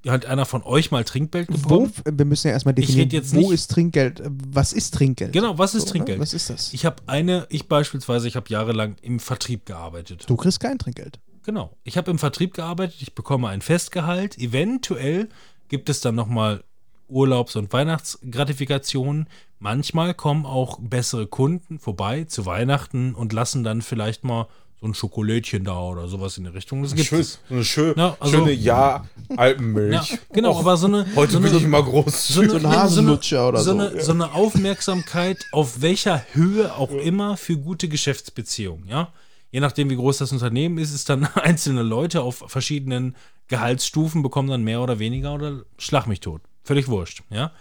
[0.08, 1.94] Hat einer von euch mal Trinkgeld Wo, bekommen?
[2.18, 4.22] wir müssen ja erstmal definieren, jetzt wo nicht- ist Trinkgeld?
[4.52, 5.32] Was ist Trinkgeld?
[5.34, 5.92] Genau, was ist So, ne?
[5.92, 6.20] Trinkgeld?
[6.20, 6.74] Was ist das?
[6.74, 10.24] Ich habe eine, ich beispielsweise, ich habe jahrelang im Vertrieb gearbeitet.
[10.28, 11.20] Du kriegst kein Trinkgeld.
[11.44, 11.76] Genau.
[11.84, 14.38] Ich habe im Vertrieb gearbeitet, ich bekomme ein Festgehalt.
[14.38, 15.30] Eventuell
[15.70, 16.64] gibt es dann nochmal
[17.08, 19.28] Urlaubs- und Weihnachtsgratifikationen.
[19.60, 24.48] Manchmal kommen auch bessere Kunden vorbei zu Weihnachten und lassen dann vielleicht mal
[24.82, 26.82] so ein Schokolädchen da oder sowas in der Richtung.
[26.82, 27.40] Das gibt schön, es.
[27.48, 30.18] so eine schö Ja, also- schöne Ja Ja, Alpenmilch.
[30.34, 32.28] genau, Och, aber so eine, heute so eine, bin ich mal groß.
[32.30, 34.02] so eine, so eine, Hasellutscher oder so so, eine, ja.
[34.04, 39.10] so eine Aufmerksamkeit auf welcher Höhe auch immer für gute Geschäftsbeziehungen, ja.
[39.52, 43.16] Je nachdem, wie groß das Unternehmen ist, ist dann einzelne Leute auf verschiedenen
[43.50, 46.42] Gehaltsstufen bekommen dann mehr oder weniger oder schlag mich tot.
[46.64, 47.52] Völlig wurscht, ja.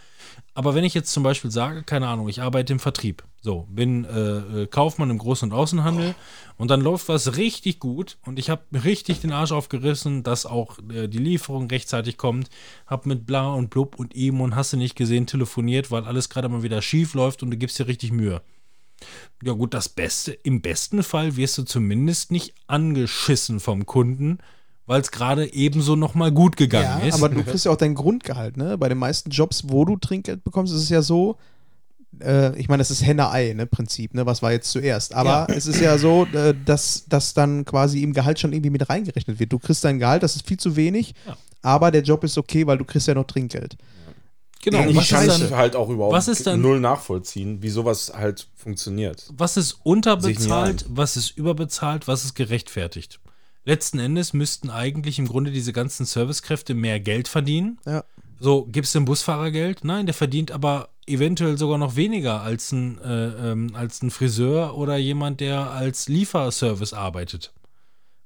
[0.55, 4.05] Aber wenn ich jetzt zum Beispiel sage, keine Ahnung, ich arbeite im Vertrieb, so, bin
[4.05, 6.15] äh, äh, Kaufmann im Groß- und Außenhandel
[6.59, 10.79] und dann läuft was richtig gut und ich habe richtig den Arsch aufgerissen, dass auch
[10.93, 12.51] äh, die Lieferung rechtzeitig kommt,
[12.87, 16.29] habe mit bla und blub und ihm und hast du nicht gesehen telefoniert, weil alles
[16.29, 18.43] gerade mal wieder schief läuft und du gibst dir richtig Mühe.
[19.43, 24.39] Ja gut, das Beste, im besten Fall wirst du zumindest nicht angeschissen vom Kunden,
[24.85, 27.15] weil es gerade ebenso nochmal gut gegangen Ja, ist.
[27.15, 28.77] aber du kriegst ja auch dein Grundgehalt, ne?
[28.77, 31.39] Bei den meisten Jobs, wo du Trinkgeld bekommst, ist es ja so,
[32.23, 34.27] äh, ich meine, das ist Henne-Ei, ne, Prinzip, ne?
[34.27, 35.15] Was war jetzt zuerst?
[35.15, 35.55] Aber Ja.
[35.55, 39.39] es ist ja so, äh, dass das dann quasi im Gehalt schon irgendwie mit reingerechnet
[39.39, 39.53] wird.
[39.53, 41.37] Du kriegst dein Gehalt, das ist viel zu wenig, Ja.
[41.63, 43.77] aber der Job ist okay, weil du kriegst ja noch Trinkgeld.
[44.63, 47.71] genau, ich kann ist, es dann, halt auch überhaupt was ist dann- null nachvollziehen, wie
[47.71, 49.27] sowas halt funktioniert.
[49.33, 53.21] was ist unterbezahlt, was ist überbezahlt, was ist gerechtfertigt?
[53.65, 57.79] Letzten Endes müssten eigentlich im Grunde diese ganzen Servicekräfte mehr Geld verdienen.
[57.87, 58.05] Ja.
[58.39, 59.85] So, gibt es dem Busfahrer Geld?
[59.85, 64.77] Nein, der verdient aber eventuell sogar noch weniger als ein, äh, ähm, als ein Friseur
[64.77, 67.53] oder jemand, der als Lieferservice arbeitet.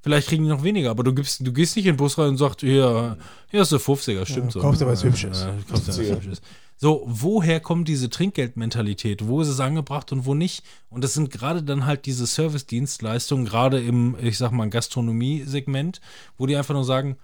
[0.05, 2.29] Vielleicht kriegen die noch weniger, aber du, gibst, du gehst nicht in den Bus rein
[2.29, 3.16] und sagst, hier,
[3.51, 4.61] hier ist der 50er, stimmt so.
[4.61, 5.40] kauf dir was Hübsches.
[5.40, 6.42] Ja, kauf dir was Hübsches.
[6.77, 9.27] So, woher kommt diese Trinkgeldmentalität?
[9.27, 10.62] Wo ist es angebracht und wo nicht?
[10.90, 16.01] Und das sind gerade dann halt diese Service-Dienstleistungen, gerade im, ich sag mal, Gastronomie-Segment,
[16.37, 17.16] wo die einfach nur sagen,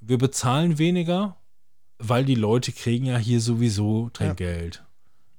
[0.00, 1.36] wir bezahlen weniger,
[1.98, 4.83] weil die Leute kriegen ja hier sowieso Trinkgeld.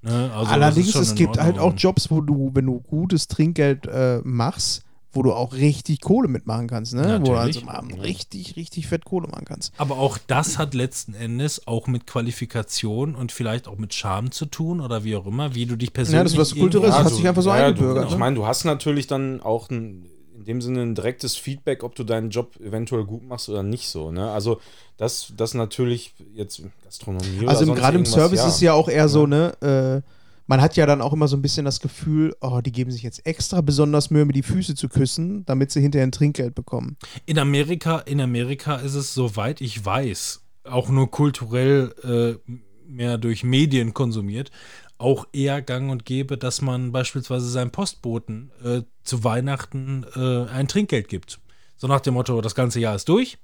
[0.06, 0.32] Ne?
[0.34, 1.74] Also Allerdings, es gibt halt auch.
[1.76, 6.68] Jobs, wo du, wenn du gutes Trinkgeld äh, machst, wo du auch richtig Kohle mitmachen
[6.68, 7.20] kannst, ne?
[7.22, 7.96] Wo du also Natürlich.
[7.96, 9.74] mal richtig, richtig fett Kohle machen kannst.
[9.78, 14.46] Aber auch das hat letzten Endes auch mit Qualifikation und vielleicht auch mit Charme zu
[14.46, 16.18] tun oder wie auch immer, wie du dich persönlich.
[16.18, 18.14] Ja, das ist was Kulturelles, Das hat du- sich einfach so ja, eingebürgert, Du, ich
[18.14, 18.20] ne?
[18.20, 20.06] meine, du hast natürlich dann auch ein,
[20.46, 23.90] in dem Sinne ein direktes Feedback, ob du deinen Job eventuell gut machst oder nicht
[23.90, 24.12] so.
[24.12, 24.30] Ne?
[24.30, 24.62] Also
[24.98, 29.26] das, das natürlich jetzt Gastronomie oder Also gerade im Service ist ja auch eher so,
[29.26, 30.08] ne, äh,
[30.46, 33.02] man hat ja dann auch immer so ein bisschen das Gefühl, oh, die geben sich
[33.02, 36.98] jetzt extra besonders Mühe, mir die Füße zu küssen, damit sie hinterher ein Trinkgeld bekommen.
[37.26, 42.52] In Amerika, in Amerika ist es, soweit ich weiß, auch nur kulturell äh,
[42.88, 44.52] mehr durch Medien konsumiert,
[44.98, 50.68] auch eher gang und gäbe, dass man beispielsweise seinem Postboten äh, zu Weihnachten äh, ein
[50.68, 51.40] Trinkgeld gibt.
[51.76, 53.38] So nach dem Motto, das ganze Jahr ist durch.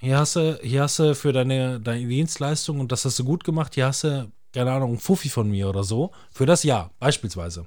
[0.00, 3.44] Hier hast du, hier hast du für deine, deine Dienstleistung und das hast du gut
[3.44, 6.92] gemacht, hier hast du, keine Ahnung, einen Fuffi von mir oder so, für das Jahr,
[6.98, 7.66] beispielsweise.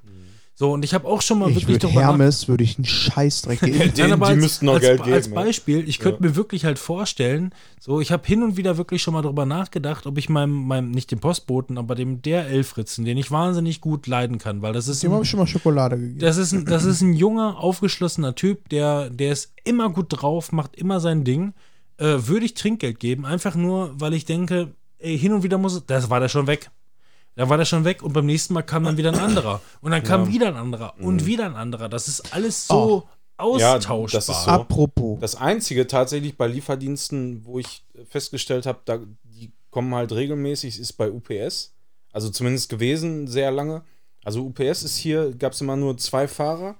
[0.62, 3.58] So, und ich habe auch schon mal Ich wirklich würde Hermes, würde ich einen Scheißdreck
[3.62, 3.78] geben.
[3.80, 5.42] Den- Nein, aber die als, müssten noch als, Geld als geben, ja.
[5.42, 6.28] Beispiel, ich könnte Ja.
[6.30, 10.06] mir wirklich halt vorstellen, so, ich habe hin und wieder wirklich schon mal drüber nachgedacht,
[10.06, 14.06] ob ich meinem, meinem nicht dem Postboten, aber dem der Elfritzen, den ich wahnsinnig gut
[14.06, 16.20] leiden kann, weil das ist Dem habe ich schon mal Schokolade gegeben.
[16.20, 20.52] das ist ein, das ist ein junger, aufgeschlossener Typ, der, der ist immer gut drauf,
[20.52, 21.54] macht immer sein Ding,
[21.96, 25.74] äh, würde ich Trinkgeld geben, einfach nur, weil ich denke, ey, hin und wieder muss
[25.74, 26.70] es, das war der schon weg.
[27.34, 29.60] Da war der schon weg und beim nächsten Mal kam dann wieder ein anderer.
[29.80, 31.04] Und dann kam wieder ein anderer Mhm.
[31.06, 31.88] und wieder ein anderer.
[31.88, 33.04] Das ist alles so
[33.58, 34.08] Ja, austauschbar.
[34.12, 34.50] das ist so.
[34.50, 35.18] Apropos.
[35.20, 40.92] Das Einzige tatsächlich bei Lieferdiensten, wo ich festgestellt habe, da, die kommen halt regelmäßig, ist
[40.94, 41.72] bei UPS.
[42.12, 43.82] Also zumindest gewesen, sehr lange.
[44.24, 46.74] Also UPS ist hier, gab es immer nur zwei Fahrer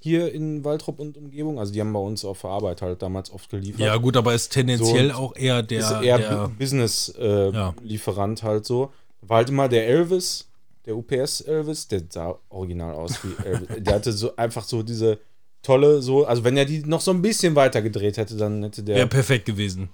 [0.00, 1.60] hier in Waldrop und Umgebung.
[1.60, 3.80] Also die haben bei uns auf der Arbeit halt damals oft geliefert.
[3.80, 5.78] Ja, gut, aber ist tendenziell So, auch eher der.
[5.80, 7.68] ist eher der Business-Lieferant Ja.
[7.70, 8.90] äh, Lieferant halt so.
[9.22, 10.48] War halt immer der Elvis,
[10.86, 13.68] der UPS Elvis, der sah original aus wie Elvis.
[13.78, 15.18] der hatte so einfach so diese
[15.62, 18.82] tolle, so, also wenn er die noch so ein bisschen weiter gedreht hätte, dann hätte
[18.82, 19.88] der wäre perfekt gewesen.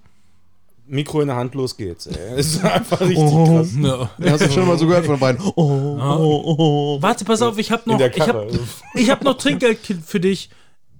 [0.90, 2.06] Mikro in der Hand, los geht's.
[2.06, 2.14] Ey.
[2.36, 3.44] Das ist einfach richtig Oh.
[3.44, 3.68] krass.
[3.78, 4.10] Ja.
[4.18, 5.42] Ja, hast du schon mal so gehört von beiden.
[5.44, 5.52] Oh,
[6.00, 7.02] oh, oh.
[7.02, 8.46] Warte, pass auf, ich habe In noch, ich hab,
[8.94, 10.48] ich hab noch Trinkgeld für dich.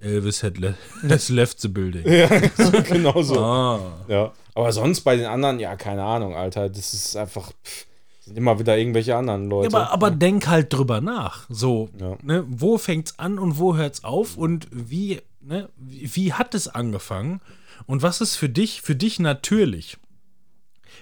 [0.01, 0.75] Elvis had le
[1.09, 2.07] has left the building.
[2.07, 3.39] ja, so, genau so.
[3.39, 3.79] Ah.
[4.07, 4.31] Ja.
[4.53, 6.69] Aber sonst bei den anderen, ja, keine Ahnung, Alter.
[6.69, 7.87] Das ist einfach, pff,
[8.29, 9.75] sind immer wieder irgendwelche anderen Ja, Leute.
[9.75, 11.45] aber, aber denk halt drüber nach.
[11.49, 12.17] So, Ja.
[12.23, 16.67] ne, wo fängt's an und wo hört's auf und wie, ne, wie, wie hat es
[16.67, 17.41] angefangen
[17.85, 19.97] und was ist für dich, für dich natürlich?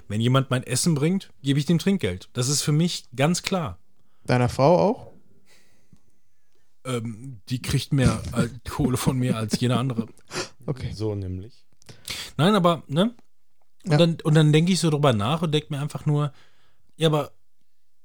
[0.08, 2.30] Wenn jemand mein Essen bringt, gebe ich dem Trinkgeld.
[2.34, 3.78] Das ist für mich ganz klar.
[4.26, 5.12] Deiner Frau auch?
[6.86, 8.22] Ähm, die kriegt mehr
[8.70, 10.08] Kohle von mir als jeder andere.
[10.66, 10.92] Okay.
[10.94, 11.66] so nämlich.
[12.38, 13.16] Nein, aber, ne?
[13.86, 13.98] Und Ja.
[13.98, 16.32] dann, und dann denke ich so drüber nach und denke mir einfach nur,
[16.98, 17.32] ja, aber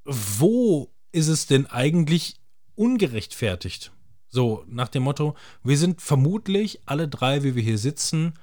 [0.05, 2.37] wo ist es denn eigentlich
[2.75, 3.93] ungerechtfertigt?
[4.29, 8.35] So, nach dem Motto, wir sind vermutlich alle drei, wie wir hier sitzen,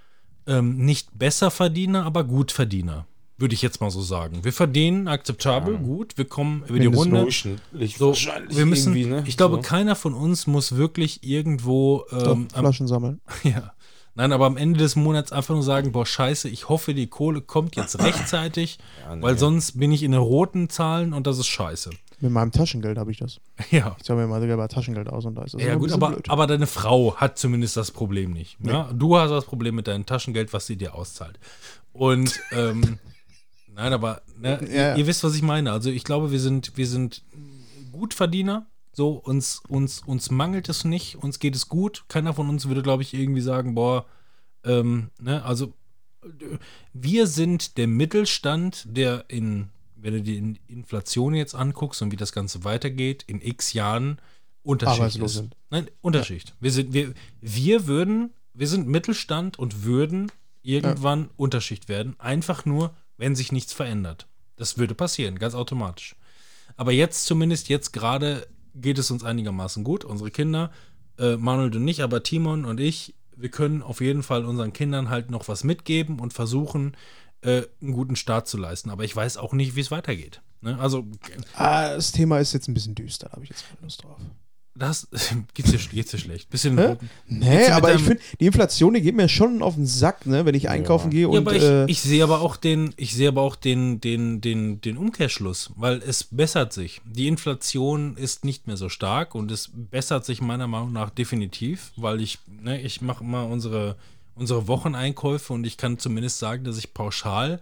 [0.46, 3.08] ähm, nicht Besserverdiener, aber Gutverdiener.
[3.38, 4.44] Würde ich jetzt mal so sagen.
[4.44, 6.88] Wir verdienen akzeptabel, gut, wir kommen über die.
[6.88, 7.26] Runde.
[7.32, 9.24] So, wir müssen, ne?
[9.26, 9.62] ich glaube, so.
[9.62, 13.22] keiner von uns muss wirklich irgendwo ähm, Flaschen sammeln.
[13.44, 13.72] ja.
[14.20, 17.40] Nein, aber am Ende des Monats einfach nur sagen, boah, scheiße, ich hoffe, die Kohle
[17.40, 19.22] kommt jetzt rechtzeitig, Ja, nee.
[19.24, 21.90] weil sonst bin ich in den roten Zahlen und das ist scheiße.
[22.20, 23.40] Mit meinem Taschengeld habe ich das.
[23.72, 23.96] Ja.
[23.98, 26.30] Ich zahle mir mal sogar Taschengeld aus und da ist das Ja gut, aber, blöd.
[26.30, 28.58] aber deine Frau hat zumindest das Problem nicht.
[28.62, 28.90] Ja?
[28.94, 31.40] Du hast das Problem mit deinem Taschengeld, was sie dir auszahlt.
[31.94, 33.00] Und ähm,
[33.74, 34.96] nein, aber ne, Ja, ja.
[34.98, 35.72] ihr wisst, was ich meine.
[35.72, 37.24] Also ich glaube, wir sind, wir sind
[37.94, 38.66] Gutverdiener.
[39.00, 42.04] So, uns, uns, uns mangelt es nicht, uns geht es gut.
[42.10, 44.06] Keiner von uns würde, glaube ich, irgendwie sagen, boah,
[44.66, 45.72] ähm, ne, also
[46.22, 46.58] äh,
[46.92, 52.34] wir sind der Mittelstand, der in, wenn du die Inflation jetzt anguckst und wie das
[52.34, 54.20] Ganze weitergeht, in x Jahren
[54.64, 55.34] Unterschicht ist.
[55.36, 55.56] sind.
[55.70, 56.54] Nein, Unterschicht.
[56.60, 60.30] Wir sind, wir, wir würden, wir sind Mittelstand und würden
[60.62, 64.28] irgendwann Unterschicht werden, einfach nur, wenn sich nichts verändert.
[64.58, 66.18] Das würde passieren, ganz automatisch.
[66.76, 70.04] Aber jetzt zumindest, jetzt gerade geht es uns einigermaßen gut.
[70.06, 70.72] Unsere Kinder,
[71.18, 75.10] äh, Manuel und nicht, aber Timon und ich, wir können auf jeden Fall unseren Kindern
[75.10, 76.96] halt noch was mitgeben und versuchen,
[77.42, 78.90] äh, einen guten Start zu leisten.
[78.90, 80.42] Aber ich weiß auch nicht, wie es weitergeht.
[80.62, 80.78] Ne?
[80.80, 81.06] Also,
[81.54, 84.20] Ah, das Thema ist jetzt ein bisschen düster, da habe ich jetzt keine Lust drauf.
[84.76, 85.08] Das
[85.54, 86.50] geht's dir, geht's dir schlecht.
[86.50, 86.86] Bisschen Hä?
[86.86, 87.10] roten.
[87.28, 90.56] Nee, aber ich finde, die Inflation, die geht mir schon auf den Sack, ne, wenn
[90.56, 93.28] ich einkaufen gehe Ja, und aber ich, äh, ich sehe aber auch den, ich sehe
[93.30, 97.02] aber auch den, den, den, den Umkehrschluss, weil es bessert sich.
[97.06, 101.92] Die Inflation ist nicht mehr so stark und es bessert sich meiner Meinung nach definitiv,
[101.96, 103.96] weil ich, ne, ich mache immer unsere,
[104.36, 107.60] unsere Wocheneinkäufe und ich kann zumindest sagen, dass ich pauschal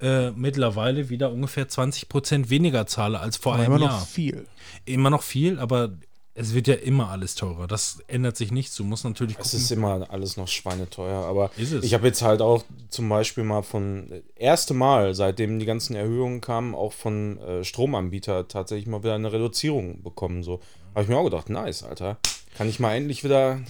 [0.00, 4.00] äh, mittlerweile wieder ungefähr 20% weniger zahle als vor aber einem immer Jahr.
[4.00, 4.46] noch viel.
[4.84, 5.92] Immer noch viel, aber
[6.40, 7.66] es wird ja immer alles teurer.
[7.66, 8.74] Das ändert sich nichts.
[8.74, 9.58] Du musst natürlich Es gucken.
[9.58, 11.72] ist immer alles noch schweineteuer, aber es.
[11.72, 15.94] ich habe jetzt halt auch zum Beispiel mal von äh, erste Mal, seitdem die ganzen
[15.94, 20.42] Erhöhungen kamen, auch von äh, Stromanbieter tatsächlich mal wieder eine Reduzierung bekommen.
[20.42, 20.60] So
[20.94, 22.16] habe ich mir auch gedacht, nice, Alter,
[22.56, 23.60] kann ich mal endlich wieder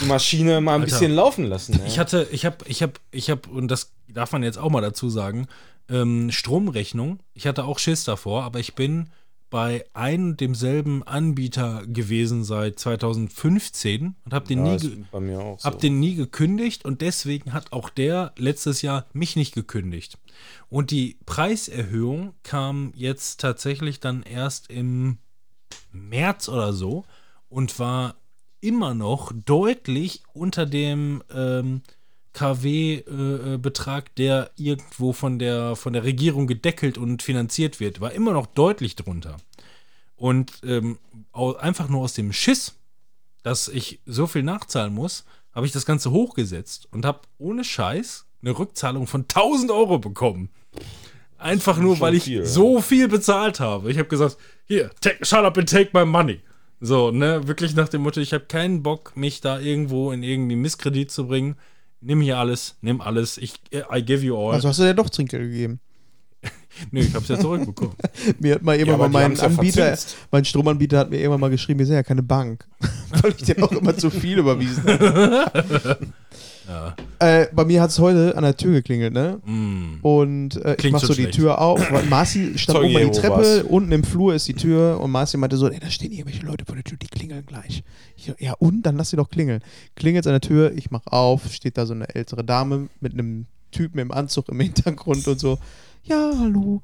[0.00, 0.92] die Maschine mal ein Alter.
[0.92, 1.80] bisschen laufen lassen.
[1.86, 2.00] Ich ja.
[2.00, 5.10] hatte, ich habe, ich habe, ich habe, und das darf man jetzt auch mal dazu
[5.10, 5.46] sagen,
[5.88, 7.18] ähm, Stromrechnung.
[7.34, 9.10] Ich hatte auch Schiss davor, aber ich bin
[9.54, 15.04] bei einem und demselben Anbieter gewesen seit 2015 und habe den, ja, nie
[15.62, 15.78] hab so.
[15.78, 20.18] den nie gekündigt und deswegen hat auch der letztes Jahr mich nicht gekündigt.
[20.70, 25.18] Und die Preiserhöhung kam jetzt tatsächlich dann erst im
[25.92, 27.04] März oder so
[27.48, 28.16] und war
[28.60, 31.82] immer noch deutlich unter dem ähm,
[32.34, 38.00] KW-Betrag, äh, der irgendwo von der, von der Regierung gedeckelt und finanziert wird.
[38.00, 39.38] War immer noch deutlich drunter.
[40.16, 40.98] Und ähm,
[41.32, 42.74] einfach nur aus dem Schiss,
[43.42, 48.26] dass ich so viel nachzahlen muss, habe ich das Ganze hochgesetzt und habe ohne Scheiß
[48.42, 50.50] eine Rückzahlung von 1000 Euro bekommen.
[51.38, 52.46] Einfach nur, weil ich viel, ja.
[52.46, 53.90] so viel bezahlt habe.
[53.90, 56.40] Ich habe gesagt, hier, take, shut up and take my money.
[56.80, 60.56] So, ne, wirklich nach dem Motto, ich habe keinen Bock, mich da irgendwo in irgendwie
[60.56, 61.56] Misskredit zu bringen.
[62.04, 64.54] Nimm hier alles, nimm alles, ich, I give you all.
[64.54, 65.80] Also hast du dir doch Trinkgeld gegeben.
[66.90, 67.94] Nö, ich hab's ja zurückbekommen.
[68.40, 70.16] Mir hat mal Ja, irgendwann aber mal mein ja Anbieter, verzinst.
[70.30, 72.66] mein Stromanbieter hat mir irgendwann mal geschrieben, wir sind ja keine Bank.
[73.22, 75.98] Weil ich dir auch immer zu viel überwiesen habe.
[76.68, 76.94] Ja.
[77.18, 79.40] Äh, bei mir hat es heute an der Tür geklingelt, ne?
[79.44, 79.98] Mm.
[80.02, 81.30] Und äh, ich mach schon so die.
[81.30, 81.80] Tür auf.
[82.08, 83.20] Marci stand oben an die Jehovas.
[83.20, 86.44] Treppe, unten im Flur ist die Tür und Marci meinte so, ey, da stehen irgendwelche
[86.46, 87.82] Leute vor der Tür, die klingeln gleich.
[88.16, 88.82] Ich, so, ja und?
[88.82, 89.62] Dann lass sie doch klingeln.
[89.96, 93.46] Klingelt an der Tür, ich mach auf, steht da so eine ältere Dame mit einem
[93.70, 95.58] Typen im Anzug im Hintergrund und so,
[96.04, 96.82] ja, hallo.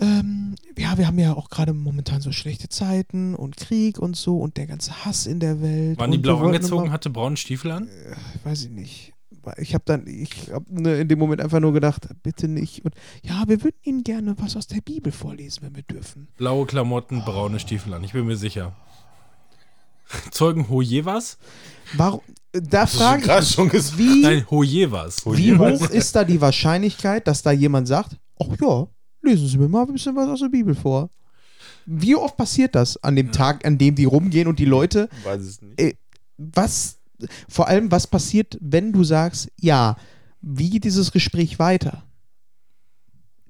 [0.00, 4.38] Ähm, ja, wir haben ja auch gerade momentan so schlechte Zeiten und Krieg und so
[4.38, 5.98] und der ganze Hass in der Welt.
[5.98, 7.88] Waren die blau angezogen, immer- hatte braune Stiefel an?
[8.44, 9.12] weiß ich nicht.
[9.58, 10.64] Ich habe dann, ich habe
[11.00, 12.84] in dem Moment einfach nur gedacht, bitte nicht.
[12.84, 16.28] Und ja, wir würden Ihnen gerne was aus der Bibel vorlesen, wenn wir dürfen.
[16.36, 18.72] Blaue Klamotten, braune Stiefel an, ich bin mir sicher.
[20.30, 21.38] Zeugen Hojevas?
[21.96, 22.20] Warum?
[22.52, 23.98] Da frage ich schon mich, gesagt?
[23.98, 25.24] wie, Nein, Hojevas.
[25.26, 28.86] wie hoch ist da die Wahrscheinlichkeit, dass da jemand sagt, ach ja,
[29.22, 31.10] lesen Sie mir mal ein bisschen was aus der Bibel vor.
[31.86, 35.40] Wie oft passiert das an dem Tag, an dem die rumgehen und die Leute Weiß
[35.40, 35.80] es nicht.
[35.80, 35.94] äh,
[36.36, 36.98] was,
[37.48, 39.96] vor allem, was passiert, wenn du sagst, ja,
[40.40, 42.04] wie geht dieses Gespräch weiter?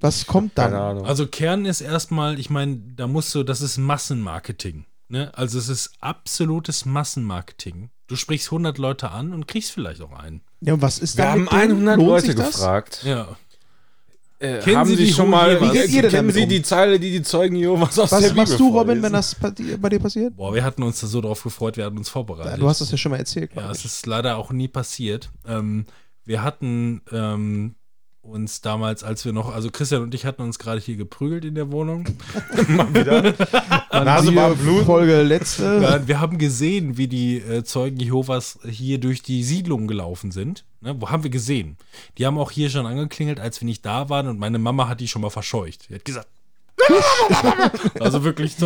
[0.00, 0.72] Was kommt dann?
[0.72, 1.06] Keine Ahnung.
[1.06, 4.84] Also Kern ist erstmal, ich meine, da musst du, das ist Massenmarketing.
[5.08, 5.30] Ne?
[5.36, 7.90] Also es ist absolutes Massenmarketing.
[8.08, 10.42] Du sprichst 100 Leute an und kriegst vielleicht auch einen.
[10.60, 11.62] Ja, und was ist Wir da haben mit denen?
[11.62, 13.02] 100 Lohnt Leute gefragt.
[13.04, 13.36] Ja.
[14.42, 15.60] Äh, Kennen haben Sie Sie die schon mal?
[15.60, 16.48] Wie geht ihr denn kennen Sie um?
[16.48, 19.36] die Zeile, die die Zeugen Jehovas aus der Was Bibel machst du, Robin, wenn das
[19.36, 20.34] bei dir, passiert?
[20.34, 22.60] Boah, wir hatten uns da so drauf gefreut, wir hatten uns vorbereitet.
[22.60, 23.52] Du hast das ja schon mal erzählt.
[23.54, 23.78] Ja, ich.
[23.78, 25.30] es ist leider auch nie passiert.
[25.46, 25.86] Ähm,
[26.24, 27.76] wir hatten ähm,
[28.22, 31.56] uns damals, als wir noch, also Christian und ich hatten uns gerade hier geprügelt in
[31.56, 32.04] der Wohnung.
[32.68, 33.34] Mal wieder.
[33.92, 34.84] Nase war Blut.
[34.86, 35.80] Folge letzte.
[35.82, 40.64] Ja, wir haben gesehen, wie die äh, Zeugen Jehovas hier durch die Siedlung gelaufen sind.
[40.80, 41.76] Ne, wo haben wir gesehen?
[42.16, 45.00] Die haben auch hier schon angeklingelt, als wir nicht da waren und meine Mama hat
[45.00, 45.88] die schon mal verscheucht.
[45.88, 46.28] Die hat gesagt,
[48.00, 48.56] also wirklich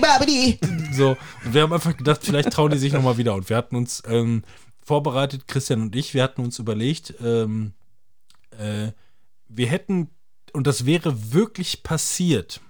[0.00, 0.58] babidi.
[0.92, 3.34] So, und wir haben einfach gedacht, vielleicht trauen die sich nochmal wieder.
[3.34, 4.42] Und wir hatten uns ähm,
[4.84, 7.72] vorbereitet, Christian und ich, wir hatten uns überlegt, ähm,
[8.58, 8.92] äh,
[9.48, 10.10] wir hätten,
[10.52, 12.60] und das wäre wirklich passiert,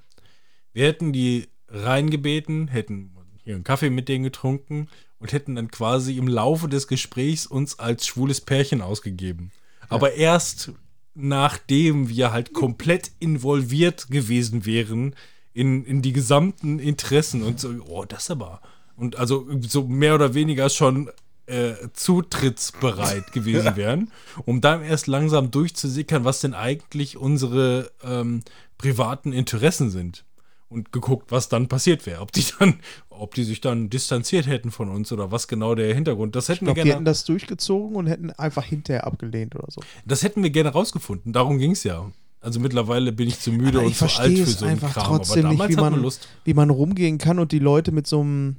[0.73, 6.17] wir hätten die reingebeten, hätten hier einen Kaffee mit denen getrunken und hätten dann quasi
[6.17, 9.51] im Laufe des Gesprächs uns als schwules Pärchen ausgegeben.
[9.89, 10.73] Aber erst
[11.15, 15.17] nachdem wir halt komplett involviert gewesen wären
[15.53, 18.61] in, in die gesamten Interessen und so, oh, das aber.
[18.95, 21.11] Und also so mehr oder weniger schon
[21.49, 24.11] äh, zutrittsbereit gewesen wären,
[24.45, 28.43] um dann erst langsam durchzusickern, was denn eigentlich unsere ähm,
[28.77, 30.25] privaten Interessen sind.
[30.71, 32.21] Und geguckt, was dann passiert wäre.
[32.21, 35.95] Ob die dann, ob die sich dann distanziert hätten von uns oder was genau der
[35.95, 36.37] Hintergrund.
[36.37, 37.11] Das Ich hätten wir glaube, die hätten gerne.
[37.11, 39.81] das durchgezogen und hätten einfach hinterher abgelehnt oder so.
[40.05, 41.33] Das hätten wir gerne rausgefunden.
[41.33, 42.13] Darum ging es ja.
[42.41, 44.93] Also mittlerweile bin ich zu müde Aber und ich zu alt für so einen einfach
[44.93, 45.07] Kram.
[45.07, 46.29] trotzdem Aber nicht, damals wie hatten wir man, Lust.
[46.45, 48.57] wie man rumgehen kann und die Leute mit so einem.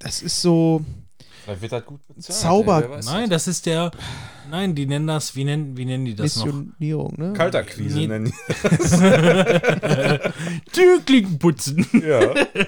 [0.00, 0.84] Das ist so.
[1.48, 2.38] Vielleicht wird das gut bezahlt.
[2.38, 3.90] Zauber- ey, Nein, das ist der.
[4.50, 5.34] Nein, die nennen das.
[5.34, 6.44] Wie nennen, wie nennen die das noch?
[6.44, 7.32] Missionierung, ne?
[7.32, 8.06] Kalterquise Nee.
[8.06, 8.32] nennen
[10.72, 11.86] Türklinken putzen.
[11.92, 11.98] die.
[12.06, 12.20] Ja.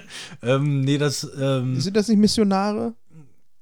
[0.42, 1.28] ähm, nee, das.
[1.38, 2.94] Ähm, Sind das nicht Missionare?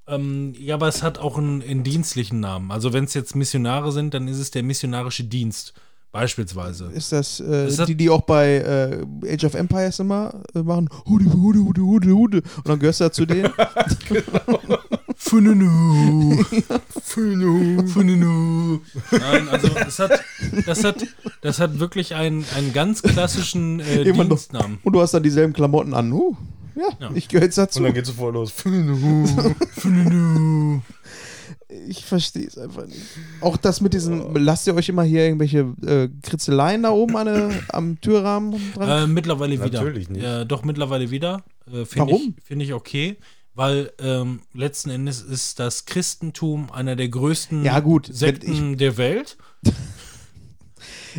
[0.07, 2.71] ähm, ja, aber es hat auch einen, einen dienstlichen Namen.
[2.71, 5.75] Also, wenn es jetzt Missionare sind, dann ist es der missionarische Dienst.
[6.11, 6.87] Beispielsweise.
[6.87, 8.55] Ist das, äh, Das die, die auch bei
[9.25, 10.89] äh, Age of Empires immer äh, machen?
[11.07, 12.37] Hude, Hude, Hude, Hude, Hude.
[12.57, 13.53] Und dann gehörst du da zu denen.
[15.29, 16.43] Fununu.
[17.03, 17.87] Fununu.
[17.87, 18.81] Fununu.
[19.11, 20.21] Nein, also das hat,
[20.67, 21.07] das hat,
[21.43, 24.05] das hat wirklich einen, einen ganz klassischen äh.
[24.05, 24.79] Dienstnamen.
[24.83, 26.12] Und du hast dann dieselben Klamotten an.
[26.12, 26.37] Huh.
[27.01, 27.81] Ja, ich gehöre jetzt dazu.
[27.81, 28.53] Und dann geht sofort los.
[31.87, 33.01] Ich verstehe es einfach nicht.
[33.43, 37.27] Auch das mit diesen, lasst ihr euch immer hier irgendwelche äh, Kritzeleien da oben an,
[37.27, 38.88] der- am Türrahmen dran?
[38.88, 39.83] Äh, mittlerweile wieder.
[39.83, 40.25] Natürlich nicht.
[40.25, 41.43] Äh, doch, mittlerweile wieder.
[41.67, 42.35] Äh, Finde Warum?
[42.38, 43.17] ich, find ich okay.
[43.59, 49.37] Weil ähm, letzten Endes ist das Christentum einer der größten Ja, gut, Sekten der Welt.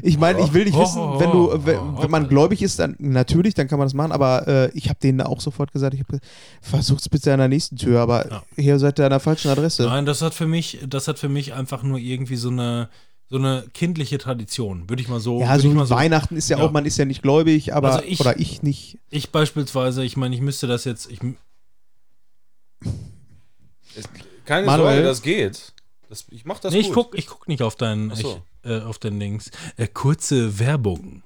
[0.02, 3.56] Ich meine, ich will nicht wissen, wenn du, wenn, wenn man gläubig ist, dann natürlich,
[3.56, 6.20] dann kann man das machen, aber äh, ich habe denen auch sofort gesagt, ich habe
[6.62, 8.44] versucht's bitte an der nächsten Tür, aber Ja.
[8.56, 9.84] hier seid ihr an der falschen Adresse.
[9.84, 12.90] Nein, das hat für mich, das hat für mich einfach nur irgendwie so eine
[13.32, 15.42] so eine kindliche Tradition, würde ich mal so.
[15.42, 16.64] ja, so ich mal so Weihnachten ist ja, Ja.
[16.64, 18.98] auch, man ist ja nicht gläubig, aber Also ich- oder ich nicht.
[19.10, 21.20] Ich beispielsweise, ich meine, ich müsste das jetzt, ich,
[24.46, 24.96] Keine Manuel?
[24.96, 25.74] Sorge, das geht.
[26.10, 26.96] Das, ich mach das nee, ich gut.
[26.96, 28.42] guck, ich guck nicht auf deinen, so.
[28.64, 29.52] ich, äh, auf deinen Links.
[29.78, 31.22] Äh, kurze Werbung.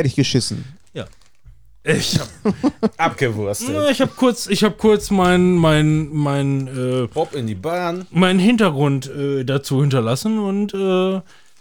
[0.00, 0.64] Fertig geschissen.
[0.94, 1.06] Ja.
[1.84, 2.54] Ich habe
[2.96, 3.90] Abgewurstet.
[3.90, 8.06] ich hab kurz, ich habe kurz mein, mein, mein, äh, Bob in die Bahn.
[8.10, 11.20] meinen Hintergrund äh, dazu hinterlassen und äh,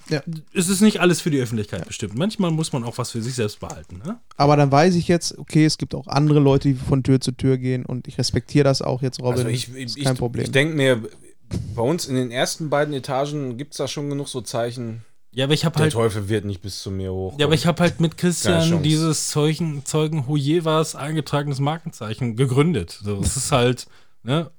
[0.10, 0.22] Ja.
[0.54, 2.18] es ist nicht alles für die Öffentlichkeit bestimmt.
[2.18, 4.02] Manchmal muss man auch was für sich selbst behalten.
[4.06, 4.20] Ne?
[4.36, 7.32] Aber dann weiß ich jetzt, okay, es gibt auch andere Leute, die von Tür zu
[7.32, 9.46] Tür gehen und ich respektiere das auch jetzt, Robin.
[9.46, 10.44] Also ich, ist ich, kein ich, Problem.
[10.46, 11.02] ich denke mir,
[11.76, 15.04] bei uns in den ersten beiden Etagen gibt es da schon genug so Zeichen.
[15.32, 17.36] Ja, aber ich habe Der halt, Teufel wird nicht bis zu mir hoch.
[17.40, 23.00] ja, aber ich habe halt mit Christian dieses Zeugen, Zeugen Hojevas eingetragenes Markenzeichen gegründet.
[23.04, 23.86] So, es ist halt,
[24.24, 24.50] ne?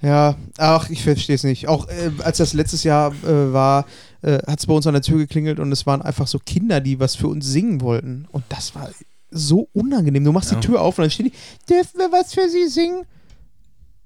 [0.00, 1.68] Ja, ach, ich verstehe es nicht.
[1.68, 3.86] Auch äh, als das letztes Jahr äh, war,
[4.22, 6.80] äh, hat es bei uns an der Tür geklingelt und es waren einfach so Kinder,
[6.80, 8.26] die was für uns singen wollten.
[8.32, 8.90] Und das war
[9.30, 10.24] so unangenehm.
[10.24, 10.58] Du machst Ja.
[10.58, 13.04] die Tür auf und dann stehen die, dürfen wir was für sie singen?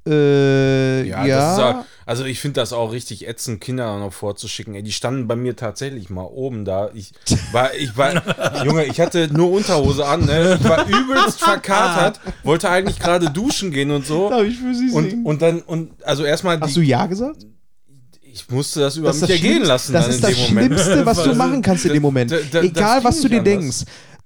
[0.06, 1.24] Äh, ja.
[1.26, 4.74] Ja, ja, also ich finde das auch richtig ätzend, Kinder noch vorzuschicken.
[4.74, 6.90] Ey, die standen bei mir tatsächlich mal oben da.
[6.94, 7.12] Ich
[7.52, 8.22] war, ich war,
[8.64, 10.58] Junge, ich hatte nur Unterhose an, ne?
[10.62, 14.30] Ich war übelst verkatert, wollte eigentlich gerade duschen gehen und so.
[14.30, 15.26] Darf ich für sie Und, singen?
[15.26, 17.44] und dann, und also erstmal, Hast du Ja gesagt?
[18.22, 19.92] ich musste das über Das mich das ergehen lassen.
[19.94, 20.66] Das dann ist in das dem Moment.
[20.80, 22.30] Schlimmste, was du machen kannst in dem Moment.
[22.30, 23.44] da- da- Egal, was du dir anders.
[23.44, 23.76] denkst.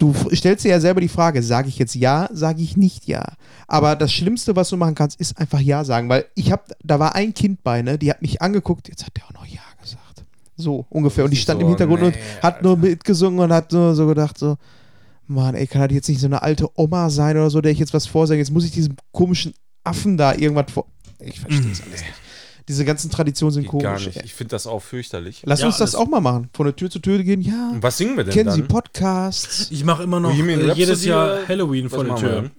[0.01, 3.35] Du stellst dir ja selber die Frage, sage ich jetzt Ja, sage ich nicht Ja.
[3.69, 6.09] Aber das Schlimmste, was du machen kannst, ist einfach Ja sagen.
[6.09, 9.15] Weil ich habe, da war ein Kind bei, ne, die hat mich angeguckt, jetzt hat
[9.17, 10.25] der auch noch Ja gesagt.
[10.57, 11.25] So ungefähr.
[11.25, 14.07] Und die stand im So, Hintergrund und nee, hat nur mitgesungen und hat nur so
[14.07, 14.57] gedacht, so,
[15.27, 17.79] Mann, ey, kann das jetzt nicht so eine alte Oma sein oder so, der ich
[17.79, 18.39] jetzt was vorsinge?
[18.39, 19.53] Jetzt muss ich diesem komischen
[19.85, 20.87] Affen da irgendwas vor.
[21.19, 22.15] Ich verstehe es alles nicht.
[22.71, 24.07] Diese ganzen Traditionen sind Geht gar komisch.
[24.07, 24.19] nicht.
[24.19, 24.25] ey.
[24.25, 25.43] Ich finde das auch fürchterlich.
[25.45, 26.51] Lass Ja, uns das auch mal machen.
[26.53, 27.71] Von der Tür zu Tür gehen, ja.
[27.73, 28.55] Und was singen wir denn Kennen dann?
[28.55, 29.73] Sie Podcasts?
[29.73, 32.51] Ich mache immer noch äh, jedes Jahr Halloween vor der Tür.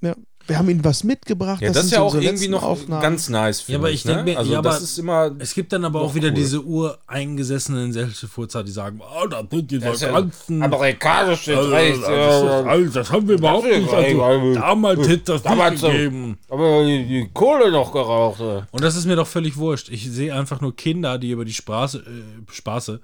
[0.00, 0.16] Ja.
[0.46, 1.62] Wir haben Ihnen was mitgebracht.
[1.62, 3.00] Ja, das, ist sind ja auch irgendwie noch Aufnahmen.
[3.00, 3.66] ganz nice.
[3.66, 4.24] Ja, aber ich denk ne?
[4.24, 5.30] mir- also ja, das ist immer.
[5.38, 6.34] Es gibt dann aber auch wieder cool.
[6.34, 10.62] diese ureingesessenen Selchefurzer, die sagen, oh, da sind die Das ist ja Pflanzen.
[10.62, 12.00] Amerikanisch steht Also, rechts.
[12.00, 13.92] das, ist, also, das haben wir überhaupt ist nicht.
[13.94, 16.38] Also, damals hätte das Damals nicht gegeben.
[16.50, 18.40] Aber die, die Kohle noch geraucht.
[18.40, 18.66] ja.
[18.70, 19.88] Und das ist mir doch völlig wurscht.
[19.88, 23.00] Ich sehe einfach nur Kinder, die über die Straße, äh, Spaße,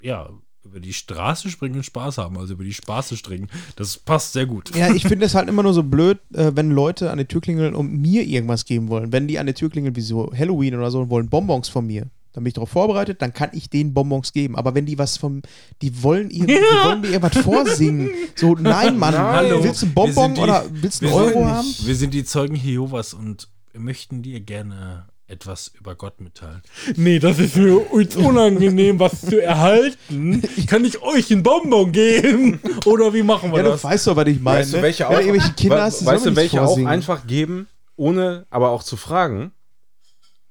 [0.00, 0.28] ja,
[0.72, 3.48] über die Straße springen und Spaß haben, also über die Straße springen.
[3.76, 4.74] Das passt sehr gut.
[4.74, 7.42] Ja, ich finde es halt immer nur so blöd, äh, wenn Leute an die Tür
[7.42, 9.12] klingeln und mir irgendwas geben wollen.
[9.12, 11.86] Wenn die an der Tür klingeln, wie so Halloween oder so, und wollen Bonbons von
[11.86, 12.06] mir.
[12.32, 14.56] Dann bin ich darauf vorbereitet, dann kann ich denen Bonbons geben.
[14.56, 15.42] Aber wenn die was vom,
[15.82, 18.10] die wollen, ihr, die wollen mir irgendwas vorsingen.
[18.34, 19.62] So, nein, Mann, Nein.
[19.62, 21.68] willst du einen Bonbon die- oder willst du einen Euro haben?
[21.84, 26.62] Wir sind die Zeugen Jehovas und möchten dir gerne etwas über Gott mitteilen.
[26.96, 30.42] Nee, das ist für uns unangenehm, was zu erhalten.
[30.66, 32.60] Kann ich euch einen Bonbon geben?
[32.84, 33.84] Oder wie machen wir Ja, du das?
[33.84, 34.58] weißt doch, was ich meine.
[34.60, 34.82] Weißt du, ne?
[34.82, 37.66] welche auch, du irgendwelche Kinder hast, weißt du, mir nicht welche auch einfach geben,
[37.96, 39.52] ohne aber auch zu fragen?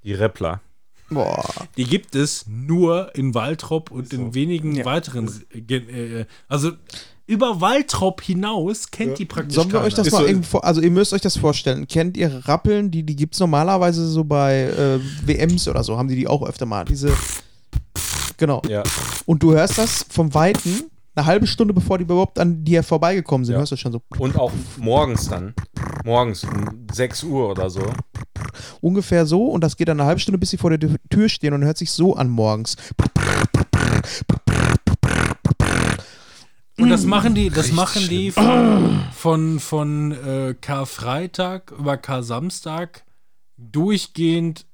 [0.03, 0.61] Die Rappler.
[1.11, 1.43] Boah.
[1.77, 4.85] Die gibt es nur in Waltrop und in wenigen Ja.
[4.85, 5.29] weiteren.
[5.53, 6.71] Äh, also
[7.27, 10.91] über Waltrop hinaus kennt die praktisch Sollen wir euch das mal so- irgendwo, also ihr
[10.91, 11.87] müsst euch das vorstellen.
[11.87, 12.91] Kennt ihr Rappeln?
[12.91, 16.43] Die, die gibt es normalerweise so bei äh, WMs oder so, haben die die auch
[16.45, 16.83] öfter mal.
[16.85, 17.11] Diese,
[18.37, 18.61] genau.
[18.67, 18.83] Ja.
[19.25, 20.83] Und du hörst das vom Weiten,
[21.15, 23.59] eine halbe Stunde bevor die überhaupt an dir vorbeigekommen sind, Ja.
[23.59, 24.01] hörst du schon so.
[24.17, 25.53] Und auch morgens dann.
[26.03, 27.81] Morgens um 6 Uhr oder so.
[28.81, 31.53] ungefähr so und das geht dann eine halbe Stunde, bis sie vor der Tür stehen
[31.53, 32.75] und hört sich so an morgens.
[36.77, 43.03] Und das machen die, das machen die von, von, von äh, Karfreitag über Kar-Samstag
[43.57, 44.65] durchgehend,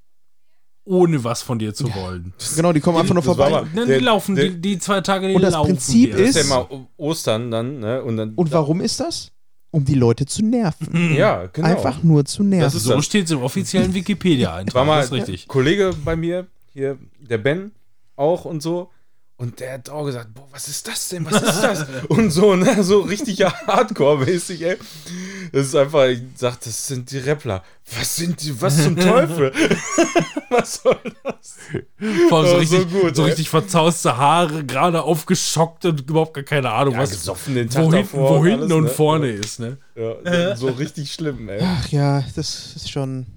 [0.85, 2.33] ohne was von dir zu wollen.
[2.55, 3.49] Genau, die kommen einfach nur vorbei.
[3.49, 6.11] mal- Ne, Der- die laufen, der- die, die zwei Tage, die Und das laufen Prinzip
[6.15, 6.17] dir.
[6.23, 8.01] ist- Das ist ja immer Ostern dann, ne?
[8.03, 8.33] Und dann.
[8.35, 9.31] Und warum ist das?
[9.71, 11.13] Um die Leute zu nerven.
[11.13, 11.67] ja, genau.
[11.67, 12.63] Einfach nur zu nerven.
[12.63, 13.05] Das ist So das.
[13.05, 14.75] steht es im offiziellen Wikipedia-Eintrag.
[14.75, 15.47] war mal Das ist richtig.
[15.49, 17.71] Kollege bei mir, hier, der Ben,
[18.15, 18.89] auch und so.
[19.39, 21.23] Und der hat auch gesagt, boah, was ist das denn?
[21.29, 21.85] Was ist das?
[22.09, 22.83] und so, ne?
[22.83, 24.77] So richtig Hardcore-mäßig, ey.
[25.51, 27.63] Das ist einfach, ich sag, das sind die Rappler.
[27.95, 29.53] Was sind die, was zum Teufel?
[30.49, 31.55] was soll das?
[32.29, 33.25] Vor allem so so richtig, so, gut, ey.
[33.25, 37.83] richtig verzauste Haare, gerade aufgeschockt und überhaupt gar keine Ahnung, Ja, was gesoffen den Tag
[37.85, 38.89] wo, hinten, davor wo und hinten alles, und ne?
[38.89, 39.77] vorne ist, ne?
[39.95, 41.59] Ja, so richtig schlimm, ey.
[41.61, 43.27] Ach ja, das ist schon.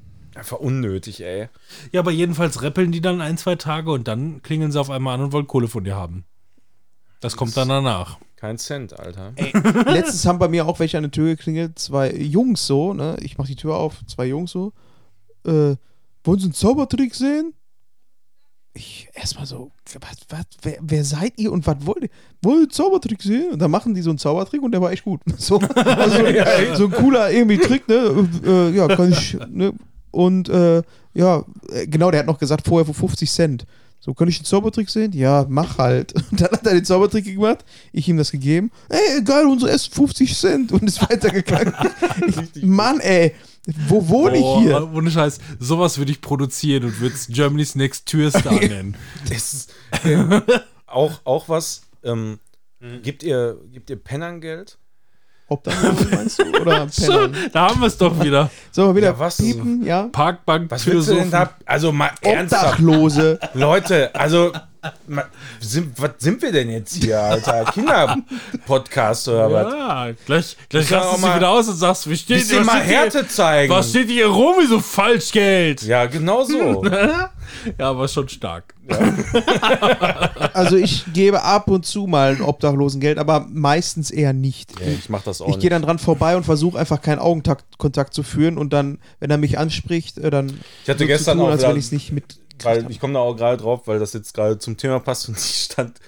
[0.41, 1.51] Einfach unnötig, ey.
[1.93, 5.16] Ja, aber jedenfalls rappeln die dann ein, zwei Tage und dann klingeln sie auf einmal
[5.16, 6.24] an und wollen Kohle von dir haben.
[7.20, 8.16] Das kommt dann danach.
[8.36, 9.34] Kein Cent, Alter.
[9.84, 13.18] Letztens haben bei mir auch welche an der Tür geklingelt, zwei Jungs so, ne?
[13.20, 14.72] Ich mach die Tür auf, zwei Jungs so.
[15.45, 15.76] Äh,
[16.24, 17.53] wollen Sie einen Zaubertrick sehen?
[18.72, 22.11] Ich erstmal so, was, was, wer, wer seid ihr und was wollt ihr?
[22.41, 23.53] Wollt ihr einen Zaubertrick sehen?
[23.53, 25.20] Und dann machen die so einen Zaubertrick und der war echt gut.
[25.36, 26.16] So, also,
[26.76, 28.26] so ein cooler irgendwie Trick, ne?
[28.43, 29.74] Äh, ja, kann ich, ne?
[30.11, 30.82] Und äh,
[31.14, 33.66] ja, äh, genau, der hat noch gesagt, vorher für 50 Cent.
[34.02, 35.12] So, kann ich den Zaubertrick sehen?
[35.12, 36.14] Ja, mach halt.
[36.14, 38.70] Und dann hat er den Zaubertrick gemacht, ich ihm das gegeben.
[38.88, 41.74] Ey, geil, unsere Essen 50 Cent und ist weitergegangen.
[42.54, 43.34] ich, Mann, ey,
[43.88, 44.90] wo wohne ich hier?
[44.92, 48.96] ohne Scheiß, sowas würde ich produzieren und würde es Germany's Next Türstar nennen.
[49.28, 50.40] Das ist äh,
[50.86, 51.82] auch, auch was.
[52.02, 52.38] Ähm,
[53.02, 54.78] Gibt ihr, gibt ihr Pennern Geld?
[55.51, 56.44] Obdachlosen meinst du?
[56.61, 57.36] Oder Pennern?
[57.53, 58.51] da haben wir es doch wieder.
[58.74, 59.36] Wir wieder Ja, was?
[59.36, 59.84] piepen?
[59.84, 60.05] Ja?
[60.11, 61.51] Parkbank, Was willst du denn da?
[61.66, 62.64] Also mal ernsthaft.
[62.80, 63.38] Obdachlose.
[63.55, 64.53] Leute, also
[65.07, 65.24] ma-
[65.61, 67.64] sind, was sind wir denn jetzt hier, Alter?
[67.66, 69.72] Kinderpodcast oder was?
[69.74, 72.84] Ja, gleich, gleich rastest du mal- wieder aus und sagst, wie steht, was mal steht
[72.88, 73.72] hier- Härte zeigen.
[73.72, 75.82] Was steht hier rum, wie so Falschgeld?
[75.82, 76.82] Ja, genau so.
[77.78, 78.74] Ja, aber schon stark.
[80.53, 84.78] Also ich gebe ab und zu mal ein Obdachlosengeld, aber meistens eher nicht.
[84.80, 88.14] Ja, ich mach das auch Ich gehe dann dran vorbei und versuche einfach keinen Augenkontakt
[88.14, 91.44] zu führen und dann, wenn er mich anspricht, äh, dann Ich hatte so gestern zu
[91.44, 93.82] tun, auch als wenn ich es nicht mit Weil ich komme da auch gerade drauf,
[93.86, 95.98] weil das jetzt gerade zum Thema passt und ich stand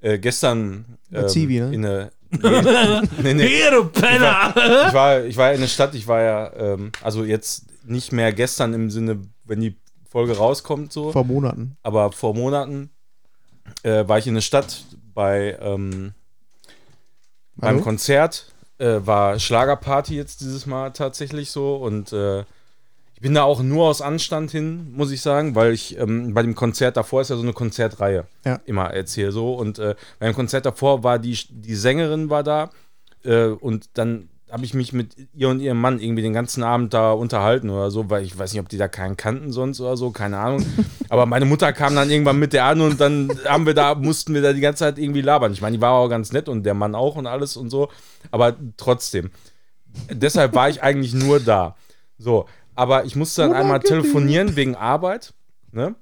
[0.00, 1.74] äh, gestern Bei Zivi, ne?
[1.74, 2.10] in eine.
[2.30, 3.46] Nee, nee, nee.
[3.46, 4.52] Hier, du Penner!
[4.88, 8.32] Ich war, ich war in der Stadt, ich war ja, ähm, also jetzt nicht mehr
[8.32, 9.76] gestern im Sinne, wenn die
[10.14, 11.76] Folge rauskommt, so, vor Monaten.
[11.82, 12.90] aber vor Monaten
[13.82, 16.14] äh, war ich in der Stadt bei ähm,
[17.56, 17.80] beim?
[17.80, 22.42] Konzert, äh, war Schlagerparty jetzt dieses Mal tatsächlich so und äh,
[23.14, 26.42] ich bin da auch nur aus Anstand hin, muss ich sagen, weil ich ähm, bei
[26.42, 28.60] dem Konzert davor ist ja so eine Konzertreihe Ja.
[28.66, 32.70] immer erzähle so und äh, beim Konzert davor war die, die Sängerin war da
[33.24, 36.94] äh, und dann habe ich mich mit ihr und ihrem Mann irgendwie den ganzen Abend
[36.94, 39.96] da unterhalten oder so, weil ich weiß nicht, ob die da keinen kannten sonst oder
[39.96, 40.64] so, keine Ahnung.
[41.08, 44.34] Aber meine Mutter kam dann irgendwann mit der an und dann haben wir da, mussten
[44.34, 45.52] wir da die ganze Zeit irgendwie labern.
[45.52, 47.88] Ich meine, die war auch ganz nett und der Mann auch und alles und so,
[48.30, 49.30] aber trotzdem.
[50.10, 51.76] Deshalb war ich eigentlich nur da.
[52.18, 55.32] So, aber ich musste dann einmal telefonieren wegen Arbeit,
[55.72, 55.94] ne?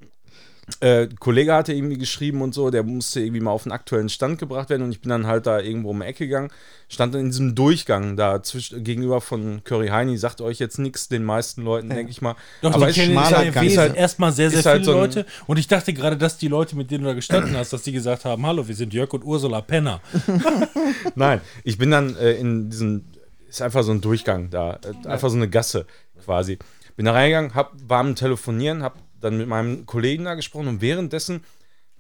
[0.81, 4.09] Äh, ein Kollege hatte irgendwie geschrieben und so, der musste irgendwie mal auf den aktuellen
[4.09, 6.51] Stand gebracht werden und ich bin dann halt da irgendwo um die Ecke gegangen,
[6.89, 11.09] stand dann in diesem Durchgang da zwischen, gegenüber von Curry Heini, sagt euch jetzt nichts,
[11.09, 12.37] den meisten Leuten, denke ich mal.
[12.61, 13.33] Doch, aber in Gang.
[13.33, 15.27] NRW ist halt, erstmal sehr, sehr ist halt viele so Leute.
[15.47, 17.93] Und ich dachte gerade, dass die Leute, mit denen du da gestanden hast, dass die
[17.93, 20.01] gesagt haben, hallo, wir sind Jörg und Ursula Penner.
[21.15, 23.13] Nein, ich bin dann äh, in diesen,
[23.49, 25.87] ist einfach so ein Durchgang da, äh, einfach so eine Gasse
[26.25, 26.59] quasi.
[26.97, 30.81] Bin da reingegangen, hab, war am Telefonieren, hab dann mit meinem Kollegen da gesprochen und
[30.81, 31.43] währenddessen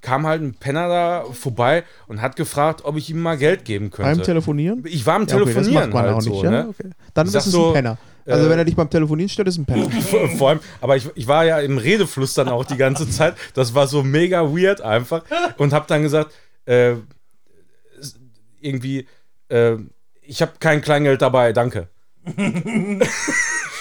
[0.03, 3.91] kam halt ein Penner da vorbei und hat gefragt, ob ich ihm mal Geld geben
[3.91, 4.25] Beim könnte.
[4.25, 4.83] Telefonieren?
[4.85, 6.51] ich war am Ja, okay, das Telefonieren macht man halt auch so, nicht, ja?
[6.51, 6.69] ne?
[6.69, 6.91] Okay.
[7.15, 7.99] Dann ist es so, ein Penner.
[8.27, 9.91] Also äh, wenn er dich beim Telefonieren stört, ist ein Penner.
[10.37, 13.35] Vor allem, aber ich, ich war ja im Redefluss dann auch die ganze Zeit.
[13.55, 15.25] Das war so mega weird einfach.
[15.57, 16.33] Und hab dann gesagt,
[16.67, 16.95] äh,
[18.61, 19.07] irgendwie,
[19.49, 19.77] äh,
[20.23, 21.89] ich habe kein Kleingeld dabei, danke.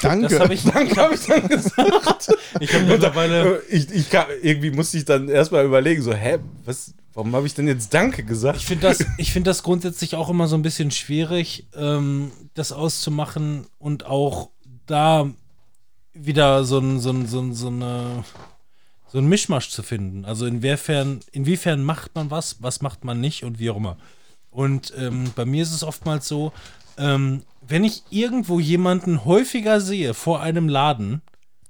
[0.02, 0.28] Danke.
[0.28, 2.32] Das habe ich, Danke habe ich dann gesagt.
[2.60, 3.58] ich habe mittlerweile.
[3.58, 7.48] Äh, ich, ich kam, irgendwie musste ich dann erstmal überlegen, so, hä, was, warum habe
[7.48, 8.58] ich denn jetzt Danke gesagt?
[8.58, 12.72] Ich finde das, ich find das grundsätzlich auch immer so ein bisschen schwierig, ähm, das
[12.72, 14.50] auszumachen und auch
[14.86, 15.30] da
[16.14, 18.24] wieder so ein, so ein, so ein, so eine,
[19.08, 20.26] so ein Mischmasch zu finden.
[20.26, 23.98] Also inwiefern, inwiefern macht man was, was macht man nicht und wie auch immer.
[24.50, 26.52] Und ähm, bei mir ist es oftmals so,
[26.98, 31.22] ähm, wenn ich irgendwo jemanden häufiger sehe vor einem Laden,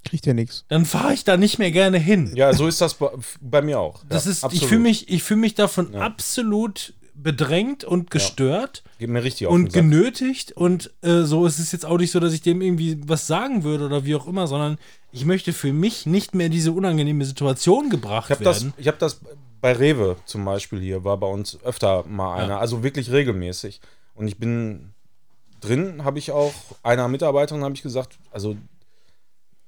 [0.04, 0.66] Kriegt ja nichts.
[0.68, 2.32] dann fahre ich da nicht mehr gerne hin.
[2.36, 3.10] Ja, so ist das bei,
[3.40, 4.04] bei mir auch.
[4.10, 4.70] Das ja, ist, ich absolut.
[4.70, 6.00] fühle mich, ich fühle mich davon Ja.
[6.02, 11.72] absolut bedrängt und gestört Geht mir richtig auf und genötigt und äh, so ist es
[11.72, 14.48] jetzt auch nicht so, dass ich dem irgendwie was sagen würde oder wie auch immer,
[14.48, 14.80] sondern
[15.12, 18.74] ich möchte für mich nicht mehr in diese unangenehme Situation gebracht Ich habe das, werden.
[18.78, 19.22] ich hab das
[19.60, 22.60] bei Rewe zum Beispiel hier, war bei uns öfter mal einer, Ja.
[22.60, 23.82] also wirklich regelmäßig.
[24.16, 24.94] Und ich bin
[25.62, 26.53] drin, habe ich auch
[26.84, 28.55] einer Mitarbeiterin habe ich gesagt, also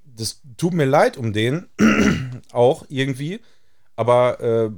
[0.05, 1.67] das tut mir leid um den
[2.51, 3.39] auch irgendwie,
[3.95, 4.69] aber äh,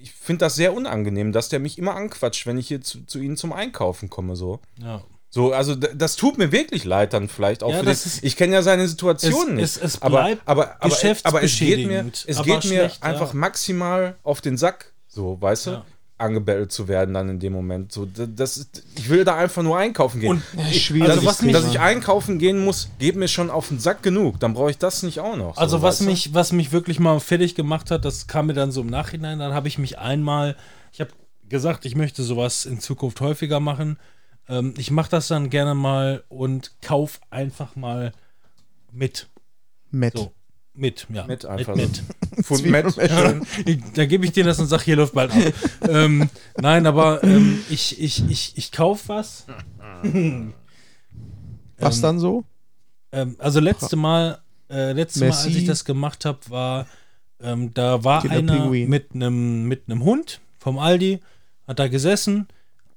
[0.00, 3.18] ich finde das sehr unangenehm, dass der mich immer anquatscht, wenn ich hier zu, zu
[3.18, 4.60] ihnen zum Einkaufen komme so.
[4.80, 5.02] ja.
[5.30, 8.36] So, also das tut mir wirklich leid dann vielleicht auch Ja, für den, ist- Ich
[8.36, 9.64] kenne ja seine Situation Es- nicht.
[9.64, 13.30] es- es aber, bleibt aber, aber, aber es geht mir, es aber geht mir einfach
[13.30, 13.34] ja.
[13.40, 15.70] maximal auf den Sack, so, weißt du?
[15.72, 15.84] Ja.
[16.16, 17.90] Angebellt zu werden dann in dem Moment.
[17.90, 20.30] So, das, ich will da einfach nur einkaufen gehen.
[20.30, 23.26] Und ich, schwierig, dass, also was ich, mich- dass ich einkaufen gehen muss, geht mir
[23.28, 24.38] schon auf den Sack genug.
[24.38, 25.56] Dann brauche ich das nicht auch noch.
[25.56, 28.70] Also so, was mich, was mich wirklich mal fertig gemacht hat, das kam mir dann
[28.70, 30.56] so im Nachhinein, dann habe ich mich einmal,
[30.92, 31.10] ich habe
[31.48, 33.98] gesagt, ich möchte sowas in Zukunft häufiger machen.
[34.48, 38.12] Ähm, ich mache das dann gerne mal und kauf einfach mal
[38.92, 39.28] mit.
[39.90, 40.16] Matt.
[40.16, 40.32] So,
[40.74, 41.26] mit, ja.
[41.26, 42.02] Mit einfach Mit,
[42.64, 42.94] mit.
[43.10, 43.46] Schön.
[43.64, 45.38] Ich, da gebe ich dir das und sag, hier läuft bald ab.
[45.88, 49.46] ähm, nein, aber ähm, ich, ich, ich, ich kauf was.
[51.78, 52.44] Was ähm, dann so?
[53.12, 56.86] Ähm, also letzte Mal, äh, letzte Mal, als ich das gemacht habe, war,
[57.40, 58.88] ähm, da war Killer einer Pinguin.
[58.88, 61.20] mit einem mit einem Hund vom Aldi,
[61.66, 62.48] hat da gesessen,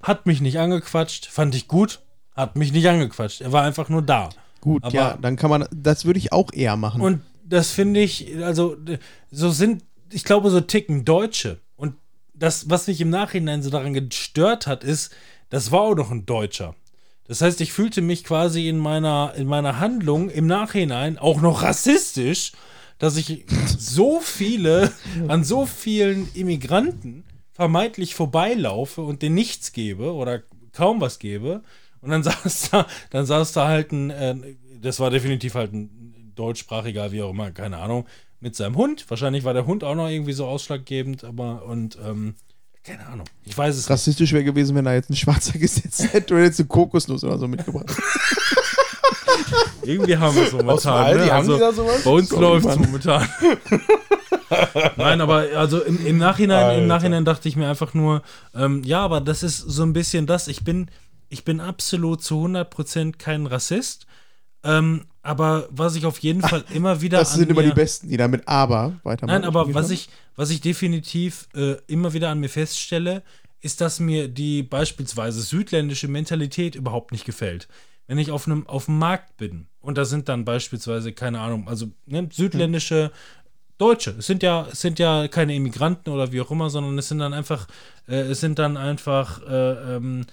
[0.01, 2.01] hat mich nicht angequatscht, fand ich gut,
[2.35, 3.41] hat mich nicht angequatscht.
[3.41, 4.29] Er war einfach nur da.
[4.61, 7.01] Gut, aber- ja, dann kann man, das würde ich auch eher machen.
[7.01, 8.77] Und das finde ich, also
[9.31, 11.59] so sind, ich glaube, so ticken Deutsche.
[11.75, 11.95] Und
[12.33, 15.13] das, was mich im Nachhinein so daran gestört hat, ist,
[15.49, 16.75] das war auch noch ein Deutscher.
[17.27, 21.61] Das heißt, ich fühlte mich quasi in meiner, in meiner Handlung im Nachhinein auch noch
[21.61, 22.53] rassistisch,
[22.99, 23.45] dass ich
[23.77, 24.91] so viele,
[25.27, 30.43] an so vielen Immigranten vermeintlich vorbeilaufe und denen nichts gebe oder
[30.73, 31.63] kaum was gebe.
[32.01, 34.35] Und dann saß da, dann saß da halt ein, äh,
[34.81, 36.07] das war definitiv halt ein
[36.37, 38.05] deutschsprachiger, wie auch immer, keine Ahnung,
[38.39, 39.09] mit seinem Hund.
[39.09, 42.35] Wahrscheinlich war der Hund auch noch irgendwie so ausschlaggebend, aber und ähm,
[42.87, 43.27] keine Ahnung.
[43.43, 43.89] Ich weiß es nicht.
[43.89, 47.37] Rassistisch wäre gewesen, wenn da jetzt ein Schwarzer gesetzt hätte oder jetzt eine Kokosnuss oder
[47.37, 47.91] so mitgebracht.
[49.83, 51.17] Irgendwie haben wir es momentan.
[51.17, 51.25] Ne?
[51.25, 52.03] haben also, die da sowas?
[52.03, 53.27] Bei uns läuft es momentan.
[54.97, 56.81] Nein, aber also im, im Nachhinein, Alter.
[56.81, 58.21] im Nachhinein dachte ich mir einfach nur,
[58.55, 60.47] ähm, ja, aber das ist so ein bisschen das.
[60.47, 60.89] Ich bin,
[61.29, 64.07] ich bin absolut zu 100% kein Rassist.
[64.63, 68.15] Ähm, aber was ich auf jeden Fall immer wieder Das sind immer die Besten, die
[68.15, 69.41] da mit Aber weitermachen.
[69.41, 70.07] Nein, aber was ich,
[70.37, 73.23] was ich definitiv äh, immer wieder an mir feststelle,
[73.59, 77.67] ist, dass mir die beispielsweise südländische Mentalität überhaupt nicht gefällt.
[78.07, 81.67] Wenn ich auf einem auf dem Markt bin und da sind dann beispielsweise, keine Ahnung,
[81.67, 83.11] also ne, südländische
[83.77, 87.09] Deutsche, es sind ja, es sind ja keine Immigranten oder wie auch immer, sondern es
[87.09, 87.67] sind dann einfach,
[88.07, 90.25] äh, es sind dann einfach äh, ähm,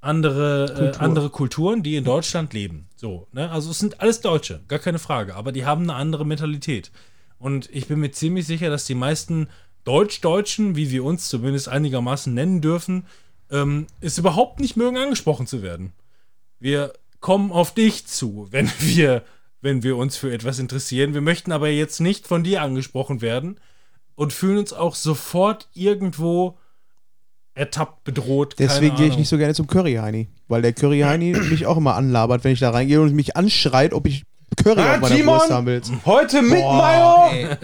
[0.00, 1.00] andere, Kultur.
[1.00, 2.88] äh, andere Kulturen, die in Deutschland leben.
[2.96, 3.50] So, ne?
[3.50, 6.90] Also es sind alles Deutsche, gar keine Frage, aber die haben eine andere Mentalität.
[7.38, 9.48] Und ich bin mir ziemlich sicher, dass die meisten
[9.84, 13.06] Deutsch-Deutschen, wie wir uns zumindest einigermaßen nennen dürfen,
[13.50, 15.92] ähm, es überhaupt nicht mögen, angesprochen zu werden.
[16.58, 19.22] Wir kommen auf dich zu, wenn wir,
[19.60, 21.14] wenn wir uns für etwas interessieren.
[21.14, 23.58] Wir möchten aber jetzt nicht von dir angesprochen werden
[24.14, 26.58] und fühlen uns auch sofort irgendwo
[27.60, 28.56] ertappt, bedroht.
[28.58, 30.28] Deswegen gehe ich nicht so gerne zum Curry-Heini.
[30.48, 34.06] Weil der Curry-Heini mich auch immer anlabert, wenn ich da reingehe und mich anschreit, ob
[34.06, 34.24] ich
[34.62, 35.34] Curry Ah, auf meiner Timon!
[35.38, 35.92] Wurst haben willst.
[36.04, 37.56] Heute mit Boah, Mayo!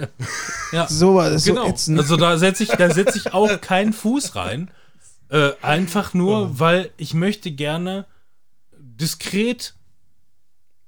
[0.73, 0.87] Ja.
[0.89, 1.67] So, das ist so Genau.
[1.69, 1.99] ätzend.
[1.99, 4.71] Also da setze ich, da setz ich auch keinen Fuß rein.
[5.29, 6.49] Äh, einfach nur, Oh.
[6.53, 8.07] weil ich möchte gerne
[8.79, 9.75] diskret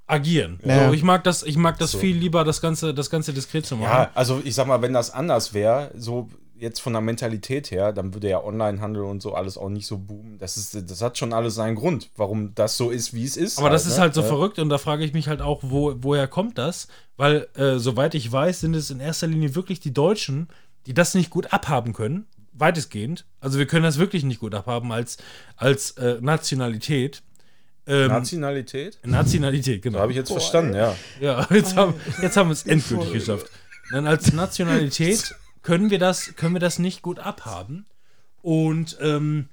[0.06, 0.60] agieren.
[0.64, 0.86] Ja.
[0.88, 1.98] So, ich mag das, ich mag das So.
[1.98, 3.90] viel lieber, das Ganze, das Ganze diskret zu machen.
[3.90, 6.28] Ja, also ich sag mal, wenn das anders wäre, so
[6.60, 9.98] jetzt von der Mentalität her, dann würde ja Onlinehandel und so alles auch nicht so
[9.98, 10.38] boomen.
[10.38, 13.58] Das, ist, das hat schon alles seinen Grund, warum das so ist, wie es ist.
[13.58, 14.02] Aber das ist ne?
[14.02, 14.26] halt so Ja.
[14.26, 16.88] verrückt und da frage ich mich halt auch, wo, woher kommt das?
[17.16, 20.48] Weil, äh, soweit ich weiß, sind es in erster Linie wirklich die Deutschen,
[20.86, 23.24] die das nicht gut abhaben können, weitestgehend.
[23.40, 25.18] Also wir können das wirklich nicht gut abhaben als,
[25.56, 27.22] als äh, Nationalität.
[27.86, 28.98] Ähm, Nationalität?
[29.04, 29.98] Nationalität, genau.
[29.98, 30.94] Da habe ich jetzt verstanden, ja.
[31.20, 33.46] Ja, jetzt haben, jetzt haben wir es endgültig geschafft.
[33.90, 37.86] Dann als Nationalität können wir das, können wir das nicht gut abhaben.
[38.42, 39.48] Und ähm,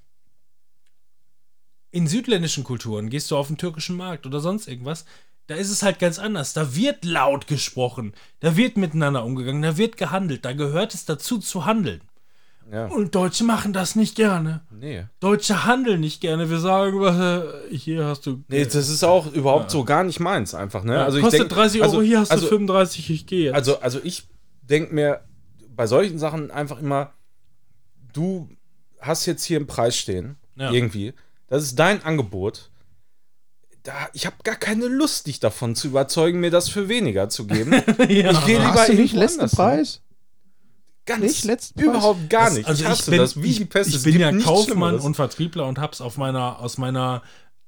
[1.91, 5.05] in südländischen Kulturen gehst du auf den türkischen Markt oder sonst irgendwas,
[5.47, 6.53] da ist es halt ganz anders.
[6.53, 11.39] Da wird laut gesprochen, da wird miteinander umgegangen, da wird gehandelt, da gehört es dazu
[11.39, 12.01] zu handeln.
[12.71, 12.87] Ja.
[12.87, 14.61] Und Deutsche machen das nicht gerne.
[14.71, 15.05] Nee.
[15.19, 16.49] Deutsche handeln nicht gerne.
[16.49, 18.43] Wir sagen, äh, hier hast du.
[18.47, 21.03] Nee, das ist auch überhaupt so gar nicht meins einfach, ne?
[21.03, 23.55] Also ich kostet denk, 30 Euro, also, hier hast also, du 35, ich gehe jetzt.
[23.55, 24.27] Also, also ich
[24.63, 25.21] denke mir
[25.75, 27.13] bei solchen Sachen einfach immer,
[28.13, 28.49] du
[28.99, 30.71] hast jetzt hier einen Preis stehen, Ja.
[30.71, 31.13] irgendwie.
[31.47, 32.71] Das ist dein Angebot.
[33.83, 37.45] Da, ich habe gar keine Lust, dich davon zu überzeugen, mir das für weniger zu
[37.45, 37.71] geben.
[38.09, 38.31] ja.
[38.31, 39.47] Ich gehe lieber du nicht letzten.
[39.49, 40.01] Preis?
[41.05, 41.85] Ganz Nicht letzten Preis?
[41.87, 42.67] überhaupt gar nicht.
[42.67, 46.01] Also ich hasse bin, das wie ich, ich bin ja Kaufmann und Vertriebler und hab's
[46.01, 47.21] auf meiner, aus meiner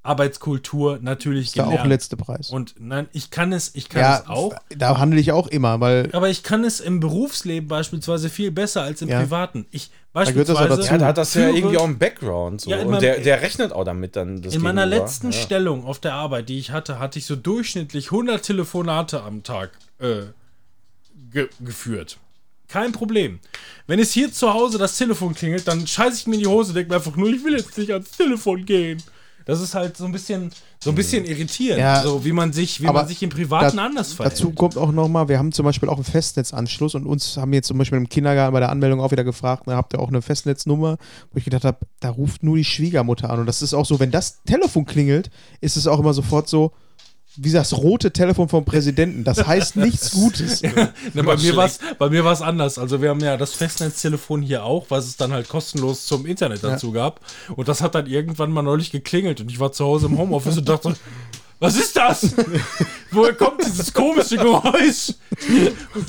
[0.08, 1.82] Arbeitskultur natürlich Ist da gelernt.
[1.82, 2.50] auch letzte Preis.
[2.50, 4.54] Und nein, ich kann es, ich kann ja, es auch.
[4.76, 8.82] da handle ich auch immer, weil Aber ich kann es im Berufsleben beispielsweise viel besser
[8.84, 9.20] als im Ja.
[9.20, 9.66] Privaten.
[9.72, 10.92] Ich gehört das auch beispielsweise dazu.
[10.94, 12.62] ja, da hat das ja führe- irgendwie auch einen Background.
[12.62, 12.70] So.
[12.72, 14.42] Ja, in und meinem- der, der rechnet auch damit dann.
[14.42, 15.04] Das In meiner Gegenüber.
[15.06, 15.38] letzten ja.
[15.38, 19.72] Stellung auf der Arbeit, die ich hatte, hatte ich so durchschnittlich 100 Telefonate am Tag
[20.00, 20.24] äh,
[21.32, 22.18] ge geführt.
[22.68, 23.40] Kein Problem.
[23.86, 26.74] Wenn es hier zu Hause das Telefon klingelt, dann scheiße ich mir in die Hose,
[26.74, 29.02] denke mir einfach nur, ich will jetzt nicht ans Telefon gehen.
[29.48, 32.82] Das ist halt so ein bisschen, so ein bisschen irritierend, Ja, so wie man sich,
[32.82, 34.34] wie man sich im Privaten da- anders verhält.
[34.34, 37.68] Dazu kommt auch nochmal, wir haben zum Beispiel auch einen Festnetzanschluss und uns haben jetzt
[37.68, 40.22] zum Beispiel im Kindergarten bei der Anmeldung auch wieder gefragt, na, habt ihr auch eine
[40.22, 40.98] Festnetznummer?
[41.32, 43.40] Wo ich gedacht habe, da ruft nur die Schwiegermutter an.
[43.40, 45.30] Und das ist auch so, wenn das Telefon klingelt,
[45.62, 46.74] ist es auch immer sofort so,
[47.38, 49.24] wie das rote Telefon vom Präsidenten.
[49.24, 50.62] Das heißt nichts Gutes.
[51.14, 52.78] Ne, bei, mir war's, bei mir war es anders.
[52.78, 56.64] Also wir haben ja das Festnetztelefon hier auch, was es dann halt kostenlos zum Internet
[56.64, 57.22] dazu gab.
[57.56, 60.58] Und das hat dann irgendwann mal neulich geklingelt und ich war zu Hause im Homeoffice
[60.58, 60.96] und dachte,
[61.60, 62.34] was ist das?
[63.12, 65.14] Woher kommt dieses komische Geräusch?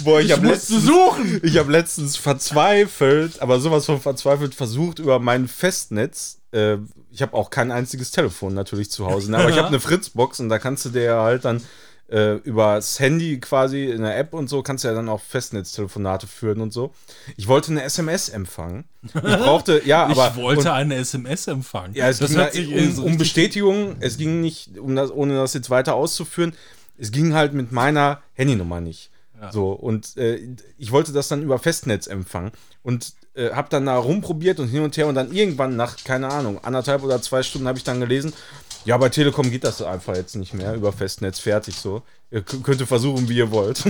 [0.04, 1.40] Boah, ich Ich habe musste letztens, suchen.
[1.42, 6.38] ich hab letztens verzweifelt, aber sowas von verzweifelt versucht über mein Festnetz.
[6.52, 6.76] Äh,
[7.10, 9.38] ich habe auch kein einziges Telefon natürlich zu Hause, ne?
[9.38, 11.62] aber ich habe eine Fritzbox und da kannst du dir halt dann
[12.10, 16.26] äh, übers Handy quasi in der App und so kannst du ja dann auch Festnetztelefonate
[16.26, 16.92] führen und so.
[17.36, 18.84] Ich wollte eine SMS empfangen.
[19.02, 21.94] Ich brauchte, ja, aber ich wollte und, eine SMS empfangen.
[21.94, 23.96] ja, es das ging sich um, so um Bestätigung.
[24.00, 26.54] Es ging nicht, um das, ohne das jetzt weiter auszuführen.
[26.96, 29.10] Es ging halt mit meiner Handynummer nicht.
[29.52, 30.40] So, und äh,
[30.78, 32.50] ich wollte das dann über Festnetz empfangen
[32.82, 36.28] und äh, habe dann da rumprobiert und hin und her und dann irgendwann nach, keine
[36.28, 38.32] Ahnung, anderthalb oder zwei Stunden habe ich dann gelesen,
[38.84, 42.02] ja, bei Telekom geht das einfach jetzt nicht mehr über Festnetz, fertig so.
[42.30, 43.82] Ihr könnt ihr versuchen, wie ihr wollt.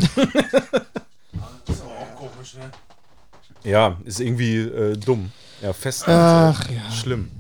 [3.65, 5.33] ja, ist irgendwie äh, dumm.
[5.63, 6.17] Ja, Festnetz.
[6.17, 6.91] Ach äh, ja.
[6.91, 7.31] Schlimm.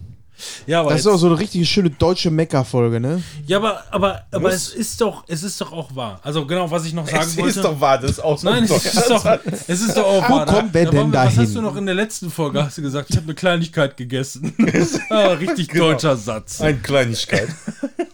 [0.66, 3.22] Ja, aber Das ist auch so eine richtige schöne deutsche Mecker-Folge, ne?
[3.47, 6.20] Ja, aber, aber, aber es ist doch, es ist doch auch wahr.
[6.22, 7.51] Also genau, was ich noch sagen Es wollte.
[7.61, 10.28] ist doch wahr, das ist auch so Nein, es ist doch, es ist doch auch
[10.28, 10.47] Wo wahr.
[10.47, 11.36] kommen wir Da denn dahin?
[11.39, 12.64] Was hast du noch in der letzten Folge?
[12.64, 14.55] Hast du gesagt, ich habe eine Kleinigkeit gegessen.
[15.11, 15.91] ah, richtig Genau.
[15.91, 16.61] deutscher Satz.
[16.61, 17.49] Eine Kleinigkeit.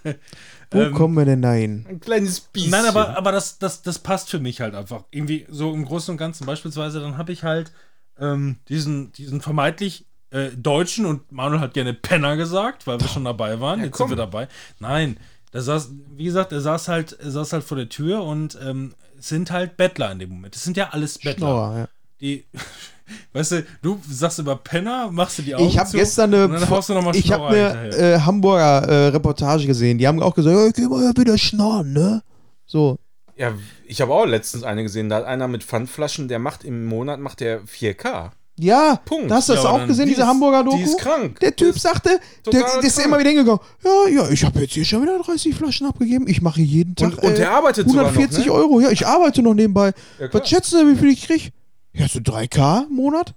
[0.71, 1.87] Wo kommen wir denn dahin?
[1.89, 2.71] Ein kleines Biest.
[2.71, 5.05] Nein, aber, aber das, das, das passt für mich halt einfach.
[5.13, 6.47] Irgendwie so im Großen und Ganzen.
[6.47, 7.71] Beispielsweise, dann habe ich halt
[8.19, 13.25] ähm, diesen, diesen vermeintlich äh, Deutschen und Manuel hat gerne Penner gesagt, weil wir schon
[13.25, 13.81] dabei waren.
[13.81, 14.09] Jetzt komm.
[14.09, 14.49] sind wir dabei.
[14.81, 15.17] Nein,
[15.53, 18.95] der saß, wie gesagt, er saß halt, er saß halt vor der Tür und ähm,
[19.17, 20.57] es sind halt Bettler in dem Moment.
[20.57, 21.47] Es sind ja alles Bettler.
[21.47, 21.89] Schnorrer, ja.
[22.21, 22.47] Die,
[23.33, 26.57] weißt du, du sagst über Penner, machst du die Augen Ich habe gestern und dann
[26.57, 29.99] eine, haust du noch mal ich habe Schnorrer eine äh, Hamburger äh, Reportage gesehen.
[29.99, 32.25] Die haben auch gesagt, ja, geh mal ja wieder schnorren, ne?
[32.67, 32.99] So.
[33.37, 33.53] Ja,
[33.87, 37.21] ich habe auch letztens eine gesehen, da hat einer mit Pfandflaschen, der macht im Monat
[37.21, 38.33] macht der 4K.
[38.57, 39.31] Ja, Punkt.
[39.31, 40.77] da hast du das Ja, auch gesehen, die diese ist- Hamburger Doku?
[40.77, 41.41] die ist krank.
[41.41, 42.21] Der Typ Die ist sagte,
[42.53, 45.55] der, der ist immer wieder hingegangen, ja, ja, ich habe jetzt hier schon wieder 30
[45.57, 48.53] Flaschen abgegeben, ich mache jeden Tag Und- und der arbeitet sogar noch, 140 ne?
[48.53, 49.93] Euro, ja, ich arbeite noch nebenbei.
[50.21, 50.29] Ja.
[50.33, 51.53] Was schätzen Sie, wie viel ich krieg?
[51.95, 53.35] Ja, so 3K im Monat?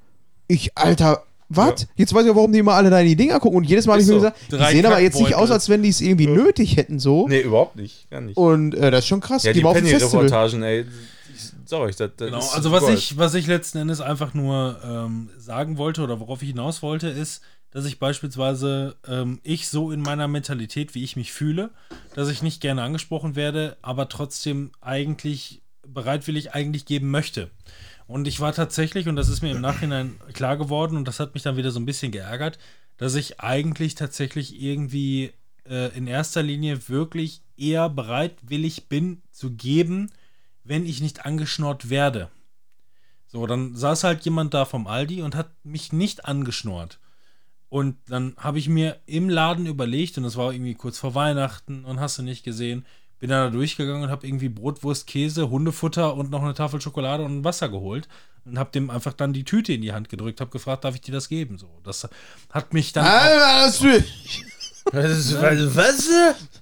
[0.47, 1.81] Ich, Alter, was?
[1.81, 1.87] Ja.
[1.95, 3.57] Jetzt weiß ich auch, warum die immer alle deine Dinger gucken.
[3.57, 4.25] Und jedes Mal habe ich Ist mir so.
[4.27, 6.99] gesagt, die Drei sehen aber jetzt nicht aus, als wenn die es irgendwie nötig hätten,
[6.99, 7.27] so.
[7.27, 8.07] Nee, überhaupt nicht.
[8.11, 8.37] Gar nicht.
[8.37, 9.43] Und äh, das ist schon krass.
[9.43, 9.65] ja, die die.
[9.65, 10.85] Penny-Reportagen, ey.
[11.67, 12.97] Ich sag euch, das, das Genau, also was Gold.
[12.97, 17.09] ich, was ich letzten Endes einfach nur ähm, sagen wollte oder worauf ich hinaus wollte,
[17.09, 17.41] ist,
[17.71, 21.71] dass ich beispielsweise ähm, ich so in meiner Mentalität, wie ich mich fühle,
[22.15, 27.51] dass ich nicht gerne angesprochen werde, aber trotzdem eigentlich bereitwillig eigentlich geben möchte.
[28.07, 31.33] Und ich war tatsächlich, und das ist mir im Nachhinein klar geworden, und das hat
[31.33, 32.59] mich dann wieder so ein bisschen geärgert,
[32.95, 35.33] dass ich eigentlich tatsächlich irgendwie
[35.69, 40.11] äh, in erster Linie wirklich eher bereitwillig bin zu geben,
[40.67, 42.29] wenn ich nicht angeschnort werde.
[43.27, 46.99] So, dann saß halt jemand da vom Aldi und hat mich nicht angeschnort.
[47.69, 51.83] Und dann habe ich mir im Laden überlegt, und das war irgendwie kurz vor Weihnachten
[51.83, 52.85] und hast du nicht gesehen,
[53.19, 57.23] bin dann da durchgegangen und habe irgendwie Brotwurst, Käse, Hundefutter und noch eine Tafel Schokolade
[57.23, 58.07] und Wasser geholt
[58.45, 61.01] und habe dem einfach dann die Tüte in die Hand gedrückt, habe gefragt, darf ich
[61.01, 61.57] dir das geben?
[61.57, 62.07] So, das
[62.51, 63.03] hat mich dann.
[63.05, 64.05] Das will-
[65.75, 66.56] Was?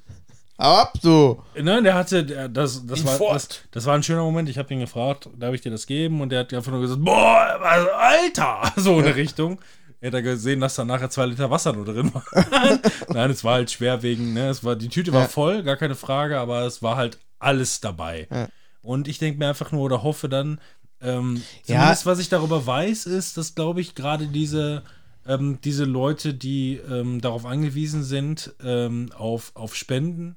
[0.58, 1.42] Ab, du.
[1.62, 4.48] Nein, der hatte, der, das, das, war, das, das war ein schöner Moment.
[4.48, 6.22] Ich habe ihn gefragt, darf ich dir das geben?
[6.22, 9.60] Und der hat einfach nur gesagt, boah, was, Alter, so in der Richtung.
[10.00, 12.80] Er hat da gesehen, dass da nachher zwei Liter Wasser nur drin waren.
[13.10, 15.28] Nein, es war halt schwer wegen, ne, es war, die Tüte war Ja.
[15.28, 18.28] voll, gar keine Frage, aber es war halt alles dabei.
[18.32, 18.48] Ja.
[18.82, 20.60] Und ich denke mir einfach nur oder hoffe dann,
[21.02, 21.76] ähm, Ja.
[21.80, 24.84] zumindest was ich darüber weiß, ist, dass, glaube ich, gerade diese,
[25.28, 30.36] ähm, diese Leute, die ähm, darauf angewiesen sind, ähm, auf, auf Spenden,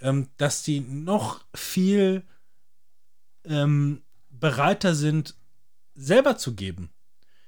[0.00, 2.22] ähm, dass die noch viel
[3.44, 5.34] ähm, bereiter sind,
[5.94, 6.90] selber zu geben.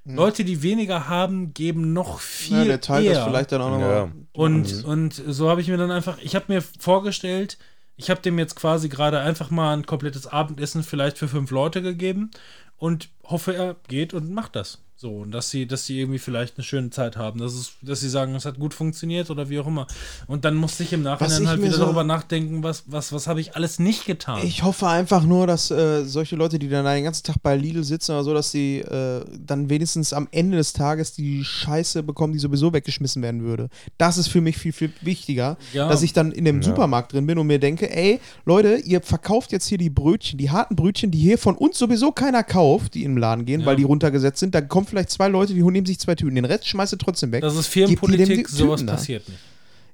[0.05, 3.15] Leute, die weniger haben, geben noch viel Ja, der teilt eher.
[3.15, 4.07] das vielleicht dann auch Ja.
[4.07, 4.13] nochmal.
[4.33, 7.57] Und, und so habe ich mir dann einfach, ich habe mir vorgestellt,
[7.95, 11.83] ich habe dem jetzt quasi gerade einfach mal ein komplettes Abendessen vielleicht für fünf Leute
[11.83, 12.33] gegeben
[12.77, 14.83] und hoffe, er geht und macht das.
[15.03, 17.99] So, und dass sie, dass sie irgendwie vielleicht eine schöne Zeit haben, dass, es, dass
[17.99, 19.89] sie sagen, es hat gut funktioniert oder wie auch immer.
[20.29, 23.27] Und dann musste ich im Nachhinein ich halt wieder so- darüber nachdenken, was, was, was
[23.27, 24.39] habe ich alles nicht getan.
[24.45, 27.83] Ich hoffe einfach nur, dass äh, solche Leute, die dann den ganzen Tag bei Lidl
[27.83, 32.33] sitzen oder so, dass sie äh, dann wenigstens am Ende des Tages die Scheiße bekommen,
[32.33, 33.71] die sowieso weggeschmissen werden würde.
[33.99, 35.89] Das ist für mich viel, viel wichtiger, Ja.
[35.89, 36.69] dass ich dann in dem Ja.
[36.69, 40.53] Supermarkt drin bin und mir denke, ey, Leute, ihr verkauft jetzt hier die Brötchen, die
[40.53, 43.67] harten Brötchen, die hier von uns sowieso keiner kauft, die im Laden gehen, Ja.
[43.67, 44.55] weil die runtergesetzt sind.
[44.55, 46.35] Da kommen vielleicht zwei Leute, die nehmen sich zwei Tüten.
[46.35, 47.41] Den Rest schmeißt ihr trotzdem weg.
[47.41, 48.93] das ist Firmenpolitik, sowas Tüten da.
[48.95, 49.41] passiert nicht.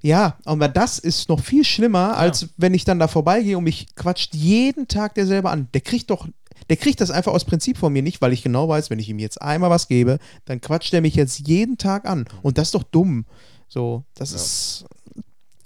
[0.01, 3.95] Ja, aber das ist noch viel schlimmer, als wenn ich dann da vorbeigehe und mich
[3.97, 5.69] quatscht jeden Tag derselbe an.
[5.75, 6.29] Der kriegt doch,
[6.69, 9.09] der kriegt das einfach aus Prinzip von mir nicht, weil ich genau weiß, wenn ich
[9.09, 12.27] ihm jetzt einmal was gebe, dann quatscht er mich jetzt jeden Tag an.
[12.43, 13.25] Und das ist doch dumm.
[13.67, 14.85] So, das ist.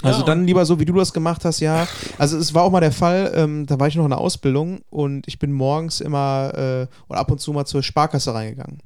[0.03, 1.87] Also Ja, dann lieber so, wie du das gemacht hast, ja.
[2.19, 4.81] Also es war auch mal der Fall, ähm, da war ich noch in der Ausbildung
[4.91, 8.81] und ich bin morgens immer äh, oder ab und zu mal zur Sparkasse reingegangen.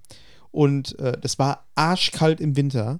[0.56, 2.98] Und äh, das war arschkalt im Winter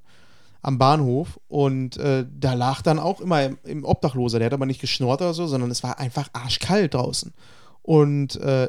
[0.61, 4.67] am Bahnhof und äh, da lag dann auch immer im, im Obdachloser, der hat aber
[4.67, 7.33] nicht geschnurrt oder so, sondern es war einfach arschkalt draußen.
[7.81, 8.69] Und äh,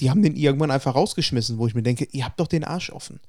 [0.00, 2.88] die haben den irgendwann einfach rausgeschmissen, wo ich mir denke, ihr habt doch den Arsch
[2.88, 3.20] offen.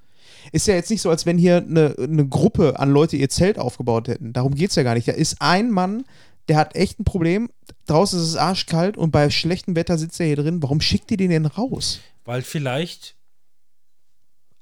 [0.52, 3.58] Ist ja jetzt nicht so, als wenn hier eine, eine Gruppe an Leute ihr Zelt
[3.58, 4.32] aufgebaut hätten.
[4.32, 5.06] Darum geht es ja gar nicht.
[5.06, 6.04] Da ist ein Mann,
[6.48, 7.50] der hat echt ein Problem.
[7.84, 10.62] Draußen ist es arschkalt und bei schlechtem Wetter sitzt er hier drin.
[10.62, 12.00] Warum schickt ihr den denn raus?
[12.24, 13.16] Weil vielleicht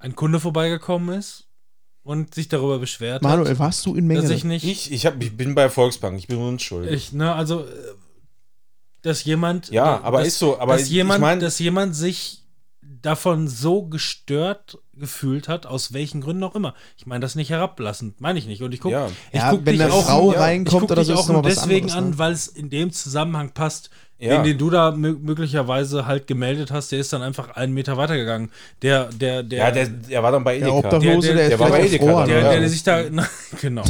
[0.02, 1.48] ein Kunde vorbeigekommen ist
[2.02, 4.20] und sich darüber beschwert Manuel, hat, warst du in Menge?
[4.22, 4.64] dass ich nicht.
[4.64, 6.92] Ich, ich, hab, ich bin bei Volksbank, ich bin unschuldig.
[6.92, 7.66] Ich, ne, also, äh,
[9.02, 9.70] dass jemand.
[9.70, 12.38] Ja, äh, aber dass, ist so, aber dass ich- jemand, ich mein- dass jemand sich
[13.00, 16.74] davon so gestört gefühlt hat, aus welchen Gründen auch immer.
[16.96, 18.62] Ich meine das nicht herablassend, meine ich nicht.
[18.62, 19.08] Und ich gucke, Ja.
[19.32, 21.14] ich Ja, guck wenn dich eine auch, Frau ja, reinkommt ich guck oder dich so,
[21.14, 22.06] auch nur deswegen anderes, ne?
[22.12, 23.90] an, weil es in dem Zusammenhang passt.
[24.22, 24.36] Ja.
[24.36, 27.96] Den, den du da mö- möglicherweise halt gemeldet hast, der ist dann einfach einen Meter
[27.96, 28.50] weitergegangen.
[28.80, 30.78] Der, der, der, ja, der, der war dann bei Der Edeka.
[30.88, 33.02] Obdachlose, Der- der, der ist war bei Edeka froh, dann, Der, der, der sich da,
[33.10, 33.26] na,
[33.60, 33.82] genau.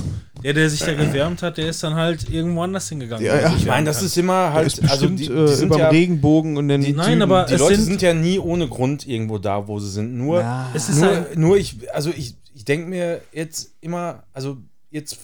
[0.42, 3.24] Der, der sich da gewärmt hat, der ist dann halt irgendwo anders hingegangen.
[3.26, 3.54] Ja, ja.
[3.56, 5.78] ich meine, das ist immer Der halt, ist bestimmt also die, die äh, sind über
[5.78, 7.22] ja, Regenbogen und den Nein, Typen.
[7.22, 10.16] aber die Leute sind- sind, ja nie ohne Grund irgendwo da, wo sie sind.
[10.16, 10.70] Nur, Ja.
[10.72, 14.56] Es ist nur, halt- nur ich, also ich, ich denke mir jetzt immer, also
[14.90, 15.18] jetzt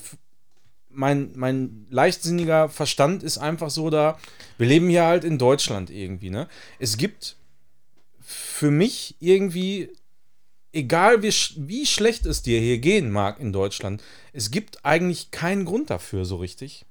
[0.98, 4.18] mein, mein leichtsinniger Verstand ist einfach so da,
[4.58, 6.48] wir leben hier halt in Deutschland irgendwie, ne?
[6.80, 7.36] Es gibt
[8.20, 9.90] für mich irgendwie,
[10.72, 15.64] egal wie, wie schlecht es dir hier gehen mag in Deutschland, es gibt eigentlich keinen
[15.64, 16.84] Grund dafür so richtig.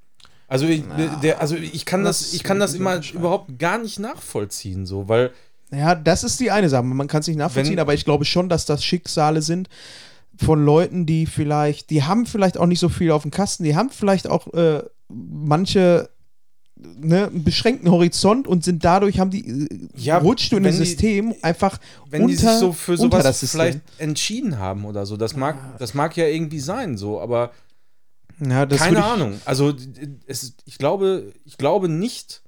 [0.48, 0.84] Also ich,
[1.22, 5.10] der, also ich kann das, das ich kann das immer überhaupt gar nicht nachvollziehen, so,
[5.10, 5.32] weil
[5.72, 6.84] Ja, das ist die eine Sache.
[6.84, 9.68] Man kann es nicht nachvollziehen, Wenn- aber ich glaube schon, dass das Schicksale sind
[10.38, 13.76] von Leuten, die vielleicht, die haben vielleicht auch nicht so viel auf dem Kasten, die
[13.76, 16.10] haben vielleicht auch äh, manche
[16.76, 20.74] ne, einen beschränkten Horizont und sind dadurch, haben die, äh, Ja, rutscht du in das
[20.78, 21.80] die- System einfach
[22.10, 23.60] wenn unter, die sich so für sowas das System.
[23.62, 27.52] vielleicht entschieden haben oder so, das mag, das mag ja irgendwie sein, so, aber
[28.40, 29.42] Ja, das keine Ahnung.
[29.46, 29.74] Also
[30.28, 32.44] es, ich glaube, ich glaube nicht,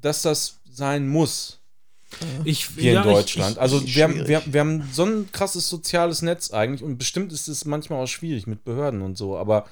[0.00, 1.55] dass das sein muss
[2.44, 3.56] ich, hier ja, in Deutschland.
[3.56, 6.98] Ich, also ich- wir haben, wir, wir haben so ein krasses soziales Netz eigentlich und
[6.98, 9.66] bestimmt ist es manchmal auch schwierig mit Behörden und so, aber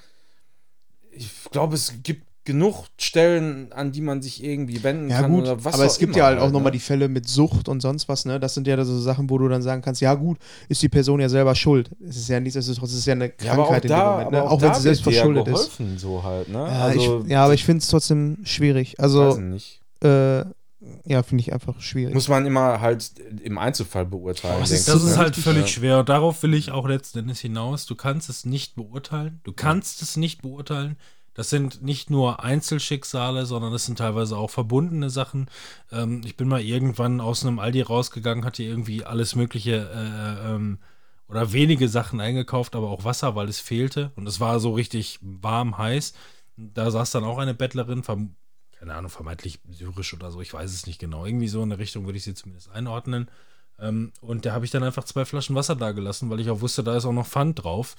[1.11, 5.45] ich glaube, es gibt genug Stellen, an die man sich irgendwie wenden Ja, kann gut,
[5.45, 6.53] oder was aber es auch gibt immer ja halt auch ne?
[6.53, 8.39] nochmal die Fälle mit Sucht und sonst was, ne?
[8.39, 10.37] Das sind ja so Sachen, wo du dann sagen kannst, ja gut,
[10.69, 11.89] ist die Person ja selber schuld.
[12.07, 14.11] Es ist ja nichtsdestotrotz, es ist ja eine ja, aber auch Krankheit in dem da,
[14.11, 14.39] Moment, ne?
[14.43, 15.53] aber auch, wenn da sie selbst dir ja verschuldet ist.
[15.55, 16.59] geholfen, so halt, ne?
[16.59, 18.93] Ja, also, ich, ja, aber ich finde es trotzdem schwierig.
[18.99, 19.81] weiß Also, nicht.
[20.03, 20.45] äh,
[21.05, 22.15] ja, finde ich einfach schwierig.
[22.15, 23.13] Muss man immer halt
[23.43, 24.57] im Einzelfall beurteilen.
[24.59, 25.69] Oh, das ist Das ist halt völlig ja.
[25.69, 25.99] schwer.
[26.01, 27.87] Und darauf will ich auch letzten Endes hinaus.
[27.87, 29.41] Du kannst es nicht beurteilen.
[29.45, 30.97] Du kannst es nicht beurteilen.
[31.35, 35.51] Das sind nicht nur Einzelschicksale, sondern es sind teilweise auch verbundene Sachen.
[35.91, 40.79] Ähm, ich bin mal irgendwann aus einem Aldi rausgegangen, hatte irgendwie alles Mögliche äh, ähm,
[41.29, 44.13] oder wenige Sachen eingekauft, aber auch Wasser, weil es fehlte.
[44.15, 46.15] Und es war so richtig warm, heiß.
[46.57, 48.05] Da saß dann auch eine Bettlerin,
[48.85, 51.25] keine Ahnung, vermeintlich syrisch oder so, ich weiß es nicht genau.
[51.25, 53.31] Irgendwie so in der Richtung würde ich sie zumindest einordnen.
[53.79, 56.61] Ähm, und da habe ich dann einfach zwei Flaschen Wasser da gelassen, weil ich auch
[56.61, 57.97] wusste, da ist auch noch Pfand drauf.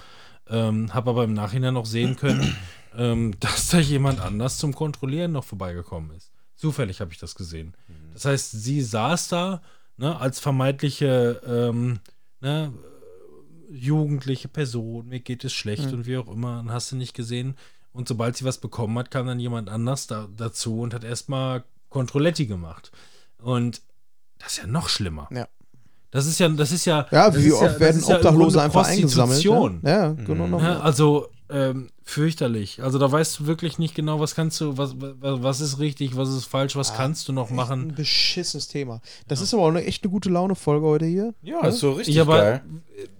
[0.47, 2.55] Ähm, habe aber im Nachhinein auch sehen können,
[2.95, 6.31] ähm, dass da jemand anders zum Kontrollieren noch vorbeigekommen ist.
[6.55, 7.73] Zufällig habe ich das gesehen.
[8.13, 9.63] Das heißt, sie saß da
[9.97, 11.99] ne, als vermeintliche ähm,
[12.41, 12.71] ne,
[13.71, 17.15] äh, jugendliche Person, mir geht es schlecht und wie auch immer, und hast du nicht
[17.15, 17.55] gesehen.
[17.95, 21.63] Und sobald sie was bekommen hat, kam dann jemand anders da, dazu und hat erstmal
[21.87, 22.91] Kontrolletti gemacht.
[23.41, 23.81] Und
[24.37, 25.29] das ist ja noch schlimmer.
[25.31, 25.47] Ja.
[26.11, 27.07] Das ist ja, das ist ja.
[27.09, 29.41] Ja, wie oft werden ja im Obdachlose Grunde einfach eingesammelt?
[29.43, 30.47] Ja, ja genau.
[30.47, 30.61] noch.
[30.61, 32.81] Ja, also ähm, fürchterlich.
[32.81, 36.15] Also da weißt du wirklich nicht genau, was kannst du, was, was, was ist richtig,
[36.17, 37.93] was ist falsch, was kannst du noch Ein machen.
[37.95, 39.01] beschissenes Thema.
[39.27, 41.33] Das ist aber auch eine echt eine gute Laune-Folge heute hier.
[41.43, 42.61] Ja, ist so richtig Ich aber, geil.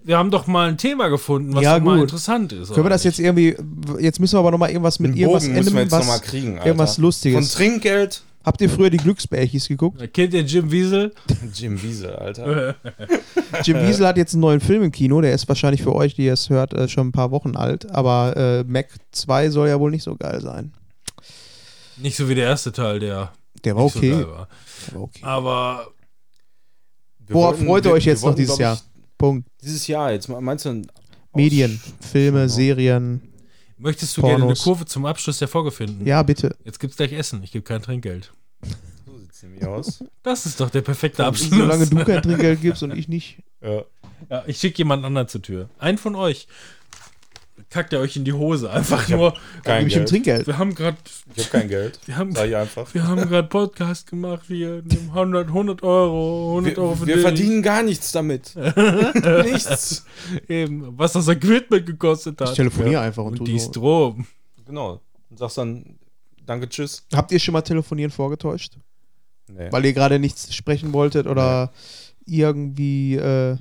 [0.04, 2.02] wir haben doch mal ein Thema gefunden, was Ja, mal gut.
[2.04, 2.72] interessant ist.
[2.72, 3.26] Können wir das jetzt nicht?
[3.26, 3.56] irgendwie,
[4.00, 6.66] jetzt müssen wir aber nochmal irgendwas mit irgendwas Bogen müssen wir jetzt was, kriegen, Alter.
[6.66, 7.52] irgendwas Lustiges.
[7.52, 10.00] Von Trinkgeld, Habt ihr früher die Glücksbärchis geguckt?
[10.14, 11.12] Kennt ihr Jim Wiesel?
[11.52, 12.76] Jim Wiesel, Alter.
[13.64, 16.26] Jim Wiesel hat jetzt einen neuen Film im Kino, der ist wahrscheinlich für euch, die
[16.26, 19.80] ihr es hört, äh, schon ein paar Wochen alt, aber äh, Mac 2 soll ja
[19.80, 20.72] wohl nicht so geil sein.
[21.96, 23.32] Nicht so wie der erste Teil, der
[23.64, 24.12] Der war nicht okay.
[24.12, 24.48] so geil war.
[24.86, 25.20] Der war okay.
[25.22, 25.86] Aber
[27.28, 28.78] Worauf wollten- freut ihr euch jetzt noch dieses Jahr?
[29.18, 29.48] Punkt.
[29.60, 30.86] Dieses Jahr, jetzt meinst du ein
[31.34, 32.48] Medien, Filme.
[32.48, 33.22] Serien.
[33.78, 34.62] Möchtest du gerne eine Pornos.
[34.62, 36.06] Kurve zum Abschluss der Folge finden?
[36.06, 36.56] Ja, bitte.
[36.64, 37.42] Jetzt gibt's gleich Essen.
[37.42, 38.32] Ich gebe kein Trinkgeld.
[39.06, 40.02] So sieht's nämlich aus.
[40.22, 41.50] Das ist doch der perfekte Abschluss.
[41.50, 43.38] Solange du kein Trinkgeld gibst und ich nicht.
[43.62, 43.84] ja.
[44.30, 45.68] Ja, ich schicke jemand anderen zur Tür.
[45.78, 46.48] Einen von euch.
[47.68, 48.70] Kackt er euch in die Hose.
[48.70, 49.32] Einfach nur.
[49.32, 50.08] Dann Kein gebe ich ihm Geld.
[50.08, 50.46] Trinkgeld.
[50.46, 50.96] Wir haben gerade
[51.34, 51.98] Ich habe kein Geld.
[52.06, 52.94] wir haben, Sag ich einfach.
[52.94, 54.82] wir haben gerade Podcast gemacht hier.
[54.84, 56.50] nehmen 100, 100 Euro.
[56.58, 57.22] 100 Euro Wir, für wir dich.
[57.24, 58.54] verdienen gar nichts damit.
[59.44, 60.06] Nichts.
[60.48, 62.50] Eben, was das Equipment gekostet hat.
[62.50, 63.68] Ich telefoniere einfach und, Und die so.
[63.70, 64.26] Strom.
[64.64, 65.00] Genau.
[65.28, 65.98] Und sagst dann,
[66.44, 67.04] danke, tschüss.
[67.14, 68.74] Habt ihr schon mal telefonieren vorgetäuscht?
[69.48, 69.68] Nee.
[69.72, 71.72] Weil ihr gerade nichts sprechen wolltet oder
[72.26, 73.56] irgendwie, äh,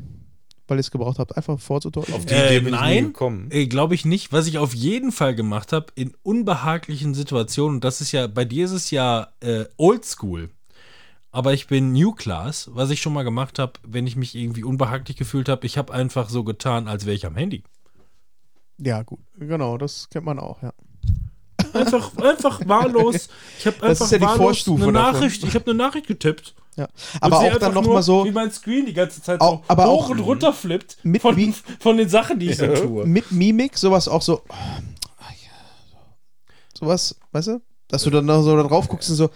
[0.67, 2.13] weil ihr es gebraucht habt, einfach vorzutäuschen?
[2.13, 3.13] Auf die Äh, Idee nein.
[3.49, 4.31] Äh, Glaube ich nicht.
[4.31, 8.65] Was ich auf jeden Fall gemacht habe, in unbehaglichen Situationen, das ist ja, bei dir
[8.65, 10.49] ist es ja äh, oldschool,
[11.31, 14.63] aber ich bin New Class, was ich schon mal gemacht habe, wenn ich mich irgendwie
[14.63, 17.63] unbehaglich gefühlt habe, ich habe einfach so getan, als wäre ich am Handy.
[18.77, 19.19] Ja, gut.
[19.37, 20.73] Genau, das kennt man auch, ja.
[21.73, 23.27] Einfach, einfach wahllos.
[23.59, 25.13] Ich habe Das einfach ist ja die wahllos Vorstufe eine davon.
[25.13, 25.43] Nachricht.
[25.43, 26.55] Ich habe eine Nachricht getippt.
[26.75, 26.87] Ja.
[27.21, 30.05] Aber auch dann nochmal so Wie mein Screen die ganze Zeit Auch- so aber hoch
[30.05, 33.05] auch- und runter flippt Mit von, wie- von den Sachen, die ich so tue.
[33.05, 34.41] mit Mimik, sowas auch so.
[34.49, 34.77] ja,
[35.91, 36.79] so.
[36.85, 37.61] Sowas, weißt du?
[37.87, 39.29] Dass du dann noch so da drauf guckst und so,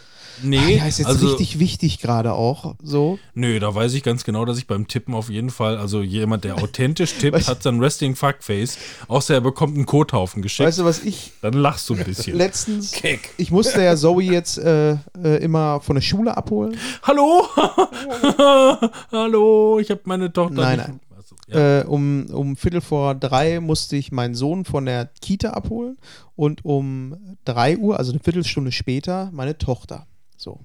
[0.44, 2.76] Nee, ja, ist jetzt also, richtig wichtig gerade auch.
[2.82, 3.20] So.
[3.34, 6.44] Nö, da weiß ich ganz genau, dass ich beim Tippen auf jeden Fall, also jemand,
[6.44, 8.78] der authentisch tippt, hat sein Resting Fuckface,
[9.08, 10.68] außer er bekommt einen Kothaufen geschickt.
[10.68, 12.38] Weißt du, was ich dann lachst du ein bisschen.
[12.38, 12.92] letztens.
[12.92, 13.32] Kick.
[13.38, 14.98] Ich musste ja Zoe jetzt äh, äh,
[15.42, 16.78] immer von der Schule abholen.
[17.04, 17.44] Hallo?
[19.12, 20.56] Hallo, ich habe meine Tochter.
[20.56, 21.00] Nein, nein.
[21.16, 21.82] Also, ja.
[21.82, 25.98] Äh, um, um Viertel vor drei musste ich meinen Sohn von der Kita abholen
[26.36, 27.16] und um
[27.46, 30.08] drei Uhr, also eine Viertelstunde später, meine Tochter.
[30.40, 30.60] So.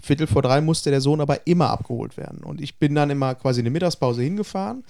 [0.00, 2.44] Viertel vor drei musste der Sohn aber immer abgeholt werden.
[2.44, 4.84] Und ich bin dann immer quasi in der Mittagspause hingefahren.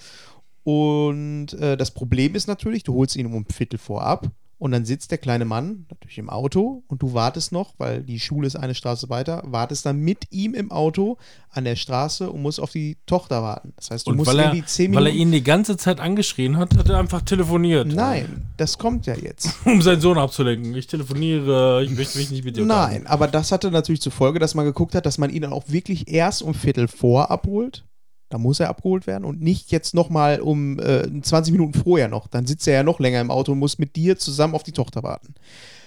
[0.63, 4.29] Und äh, das Problem ist natürlich, du holst ihn um Viertel vor ab
[4.59, 8.19] und dann sitzt der kleine Mann natürlich im Auto und du wartest noch, weil die
[8.19, 11.17] Schule ist eine Straße weiter, wartest dann mit ihm im Auto
[11.51, 13.73] an der Straße und musst auf die Tochter warten.
[13.75, 15.17] Das heißt, du Und musst weil er, irgendwie zehn weil Minuten.
[15.17, 17.87] er ihn die ganze Zeit angeschrien hat, hat er einfach telefoniert.
[17.87, 19.49] Nein, das kommt ja jetzt.
[19.65, 20.73] Um seinen Sohn abzulenken.
[20.75, 24.39] Ich telefoniere, ich möchte mich nicht mit dir Nein, aber das hatte natürlich zur Folge,
[24.39, 27.83] dass man geguckt hat, dass man ihn dann auch wirklich erst um Viertel vor abholt.
[28.29, 32.27] Da muss er abgeholt werden und nicht jetzt nochmal um äh, 20 Minuten vorher noch.
[32.27, 34.73] Dann sitzt er ja noch länger im Auto und muss mit dir zusammen auf die
[34.73, 35.33] Tochter warten.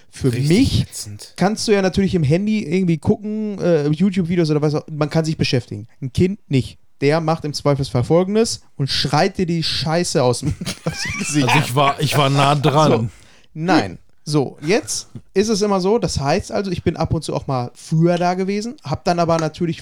[0.09, 1.33] Für Richtig mich ätzend.
[1.37, 5.23] kannst du ja natürlich im Handy irgendwie gucken, äh, YouTube-Videos oder was auch, man kann
[5.23, 5.87] sich beschäftigen.
[6.01, 6.79] Ein Kind nicht.
[6.99, 10.53] Der macht im Zweifelsfall folgendes und schreit dir die Scheiße aus dem,
[11.19, 11.47] Gesicht.
[11.47, 12.91] Also ich war, ich war nah dran.
[12.91, 13.09] So.
[13.53, 13.97] Nein.
[14.23, 17.47] So, jetzt ist es immer so, das heißt also, ich bin ab und zu auch
[17.47, 19.81] mal früher da gewesen, habe dann aber natürlich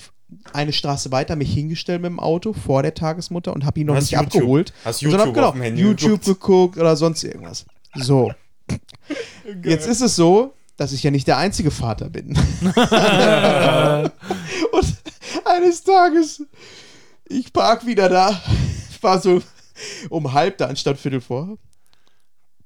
[0.54, 3.96] eine Straße weiter mich hingestellt mit dem Auto vor der Tagesmutter und habe ihn noch
[3.96, 4.74] Hast nicht YouTube- abgeholt.
[4.86, 6.26] hast dann hab, YouTube genau, YouTube geguckt.
[6.26, 7.66] geguckt oder sonst irgendwas.
[7.96, 8.32] So.
[9.64, 12.28] Jetzt ist es so, dass ich ja nicht der einzige Vater bin.
[14.72, 14.98] und
[15.46, 16.44] eines Tages,
[17.28, 18.40] ich park wieder da,
[18.92, 19.42] ich war so
[20.10, 21.58] um halb da anstatt Viertel vor,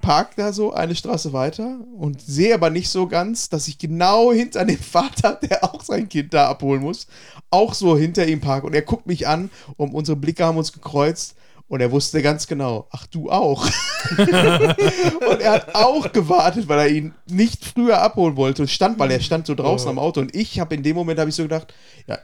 [0.04, 4.34] park da so eine Straße weiter und sehe aber nicht so ganz, dass ich genau
[4.34, 7.08] hinter dem Vater, der auch sein Kind da abholen muss,
[7.50, 8.66] auch so hinter ihm park.
[8.66, 11.36] Und er guckt mich an und unsere Blicke haben uns gekreuzt.
[11.70, 13.66] Und er wusste ganz genau, ach du auch.
[14.18, 19.10] und er hat auch gewartet, weil er ihn nicht früher abholen wollte und stand, weil
[19.10, 20.20] er stand so draußen am Auto.
[20.20, 21.74] Und ich habe in dem Moment habe ich so gedacht,
[22.06, 22.20] ja,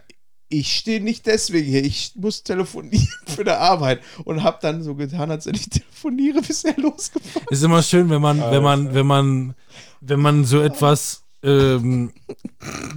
[0.49, 4.95] ich stehe nicht deswegen hier, ich muss telefonieren für die Arbeit und habe dann so
[4.95, 8.93] getan, als wenn ich telefoniere, bis er losgefahren Ist immer schön, wenn man, wenn man,
[8.93, 9.55] wenn man,
[10.01, 12.11] wenn man so etwas ähm,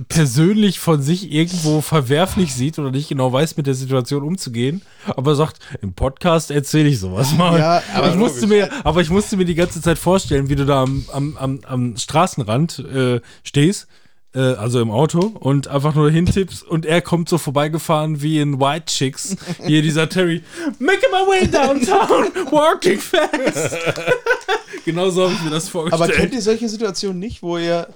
[0.08, 5.36] persönlich von sich irgendwo verwerflich sieht oder nicht genau weiß, mit der Situation umzugehen, aber
[5.36, 7.58] sagt, im Podcast erzähle ich sowas mal.
[7.58, 10.66] Ja, aber ich musste mir, aber ich musste mir die ganze Zeit vorstellen, wie du
[10.66, 13.86] da am, am, am, am Straßenrand äh, stehst.
[14.34, 18.60] Äh, Also im Auto und einfach nur hintippst und er kommt so vorbeigefahren wie in
[18.60, 19.36] White Chicks.
[19.66, 20.42] Hier dieser Terry,
[20.78, 23.76] making my way downtown, walking fast.
[24.84, 26.02] genau so habe ich mir das vorgestellt.
[26.10, 27.88] Aber kennt ihr solche Situationen nicht, wo ihr,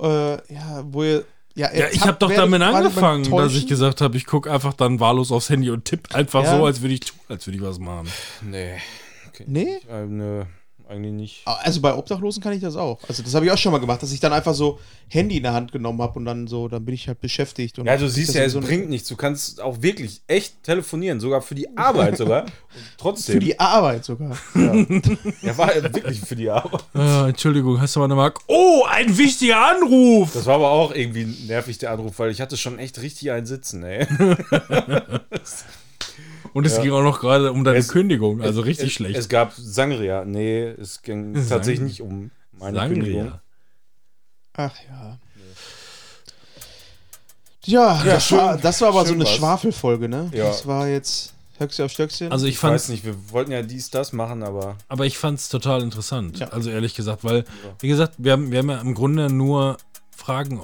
[0.00, 1.24] äh, ja, wo ihr,
[1.54, 5.00] ja, Ja, ich habe doch damit angefangen, dass ich gesagt habe, ich gucke einfach dann
[5.00, 6.56] wahllos aufs Handy und tipp einfach Ja.
[6.56, 8.08] so, als würde ich tun, als würde ich was machen.
[8.48, 8.76] Nee.
[9.28, 9.44] Okay.
[9.46, 9.80] Nee?
[9.90, 10.44] Äh, nö,
[10.90, 11.42] eigentlich nicht.
[11.46, 12.98] Also bei Obdachlosen kann ich das auch.
[13.08, 14.78] Also das habe ich auch schon mal gemacht, dass ich dann einfach so
[15.08, 17.78] Handy in der Hand genommen habe und dann so, dann bin ich halt beschäftigt.
[17.78, 19.08] Und Ja, du siehst ja, es so bringt nichts.
[19.08, 22.42] Du kannst auch wirklich echt telefonieren, sogar für die Arbeit sogar.
[22.72, 23.34] Und trotzdem.
[23.34, 24.36] Für die Arbeit sogar.
[24.54, 26.82] ja, war ja wirklich für die Arbeit.
[26.94, 28.38] Äh, Entschuldigung, hast du mal eine Mark?
[28.46, 30.32] Oh, ein wichtiger Anruf!
[30.32, 33.46] Das war aber auch irgendwie nervig, der Anruf, weil ich hatte schon echt richtig einen
[33.46, 34.06] Sitzen, ey.
[36.52, 36.82] Und es Ja.
[36.82, 39.16] ging auch noch gerade um deine Es- Kündigung, also richtig es, schlecht.
[39.16, 40.24] Es gab Sangria.
[40.24, 43.22] Nee, es ging Sang- tatsächlich nicht um meine Kündigung.
[43.22, 43.42] Sangria.
[44.54, 45.18] Ach ja.
[47.64, 49.26] Ja, Ja, das, schön- war, das war aber so eine.
[49.26, 50.30] Schwafelfolge, ne?
[50.32, 50.46] Ja.
[50.46, 52.32] Das war jetzt Höchste auf Stöckchen.
[52.32, 55.38] Also ich Ich weiß nicht, wir wollten ja dies, das machen, aber aber ich fand
[55.38, 56.38] es total interessant.
[56.38, 56.48] Ja.
[56.48, 57.44] Also ehrlich gesagt, weil,
[57.80, 59.76] wie gesagt, wir haben, wir haben ja im Grunde nur
[60.10, 60.58] Fragen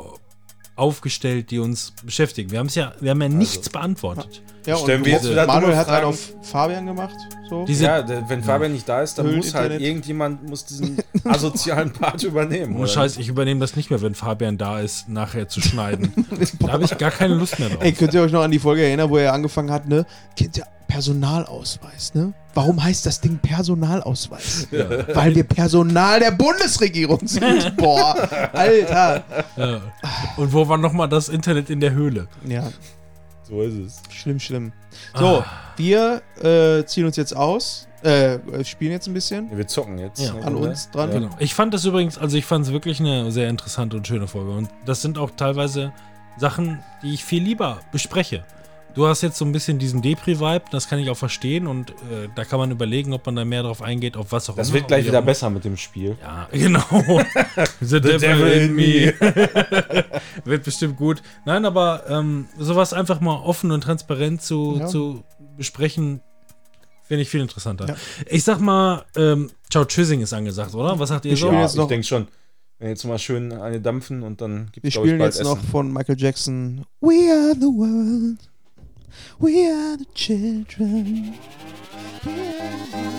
[0.76, 2.50] aufgestellt, die uns beschäftigen.
[2.50, 4.42] Wir haben es ja, wir haben ja nichts beantwortet.
[4.66, 7.16] ja, stellen wir jetzt wieder Manuel hat einen auf Fabian gemacht.
[7.48, 7.64] So.
[7.64, 9.88] Diese, ja, der, wenn Fabian nicht da ist, dann Höhlen muss halt Internet.
[9.88, 12.72] irgendjemand muss diesen asozialen Part übernehmen.
[12.72, 16.12] ohne oder Scheiß, ich übernehme das nicht mehr, wenn Fabian da ist, nachher zu schneiden.
[16.60, 17.82] da habe ich gar keine Lust mehr drauf.
[17.82, 20.06] Ey, könnt ihr euch noch an die Folge erinnern, wo er angefangen hat, ne?
[20.36, 22.32] Kennt ihr Personalausweis, ne?
[22.54, 24.68] Warum heißt das Ding Personalausweis?
[25.12, 27.76] Weil wir Personal der Bundesregierung sind.
[27.76, 28.16] Boah,
[28.52, 29.24] Alter.
[29.56, 29.80] Ja.
[30.36, 32.28] Und wo war nochmal das Internet in der Höhle?
[32.48, 32.70] Ja,
[33.48, 34.02] So ist es.
[34.10, 34.72] schlimm, schlimm.
[35.14, 35.44] So,
[35.76, 39.56] wir äh, ziehen uns jetzt aus, äh, spielen jetzt ein bisschen.
[39.56, 40.20] Wir zocken jetzt.
[40.20, 40.34] Ja.
[40.34, 41.12] ne, An uns dran.
[41.12, 41.18] Ja.
[41.20, 41.30] Genau.
[41.38, 44.50] Ich fand das übrigens, also ich fand es wirklich eine sehr interessante und schöne Folge.
[44.50, 45.92] Und das sind auch teilweise
[46.38, 48.44] Sachen, die ich viel lieber bespreche.
[48.96, 52.28] Du hast jetzt so ein bisschen diesen Depri-Vibe, das kann ich auch verstehen und äh,
[52.34, 54.76] da kann man überlegen, ob man da mehr drauf eingeht, auf was auch Das immer.
[54.78, 56.16] wird gleich Wie wieder besser mit dem Spiel.
[56.22, 56.82] Ja, genau.
[57.82, 59.12] The, devil, in me.
[60.46, 61.22] wird bestimmt gut.
[61.44, 64.86] Nein, aber ähm, sowas einfach mal offen und transparent zu, Ja.
[64.86, 65.22] zu
[65.58, 66.22] besprechen,
[67.04, 67.86] finde ich viel interessanter.
[67.88, 67.96] Ja.
[68.30, 70.98] Ich sag mal, ähm, Ciao Tschüssing ist angesagt, oder?
[70.98, 71.52] Was sagt ihr Wir so?
[71.52, 72.28] Ja, jetzt ich noch- denke schon.
[72.78, 75.58] Wenn jetzt mal schön eine dampfen und dann gibt Wir es spielen bald jetzt noch
[75.58, 75.68] Essen.
[75.68, 78.38] von Michael Jackson We are the world.
[79.38, 81.38] We are the children.
[82.24, 83.15] We are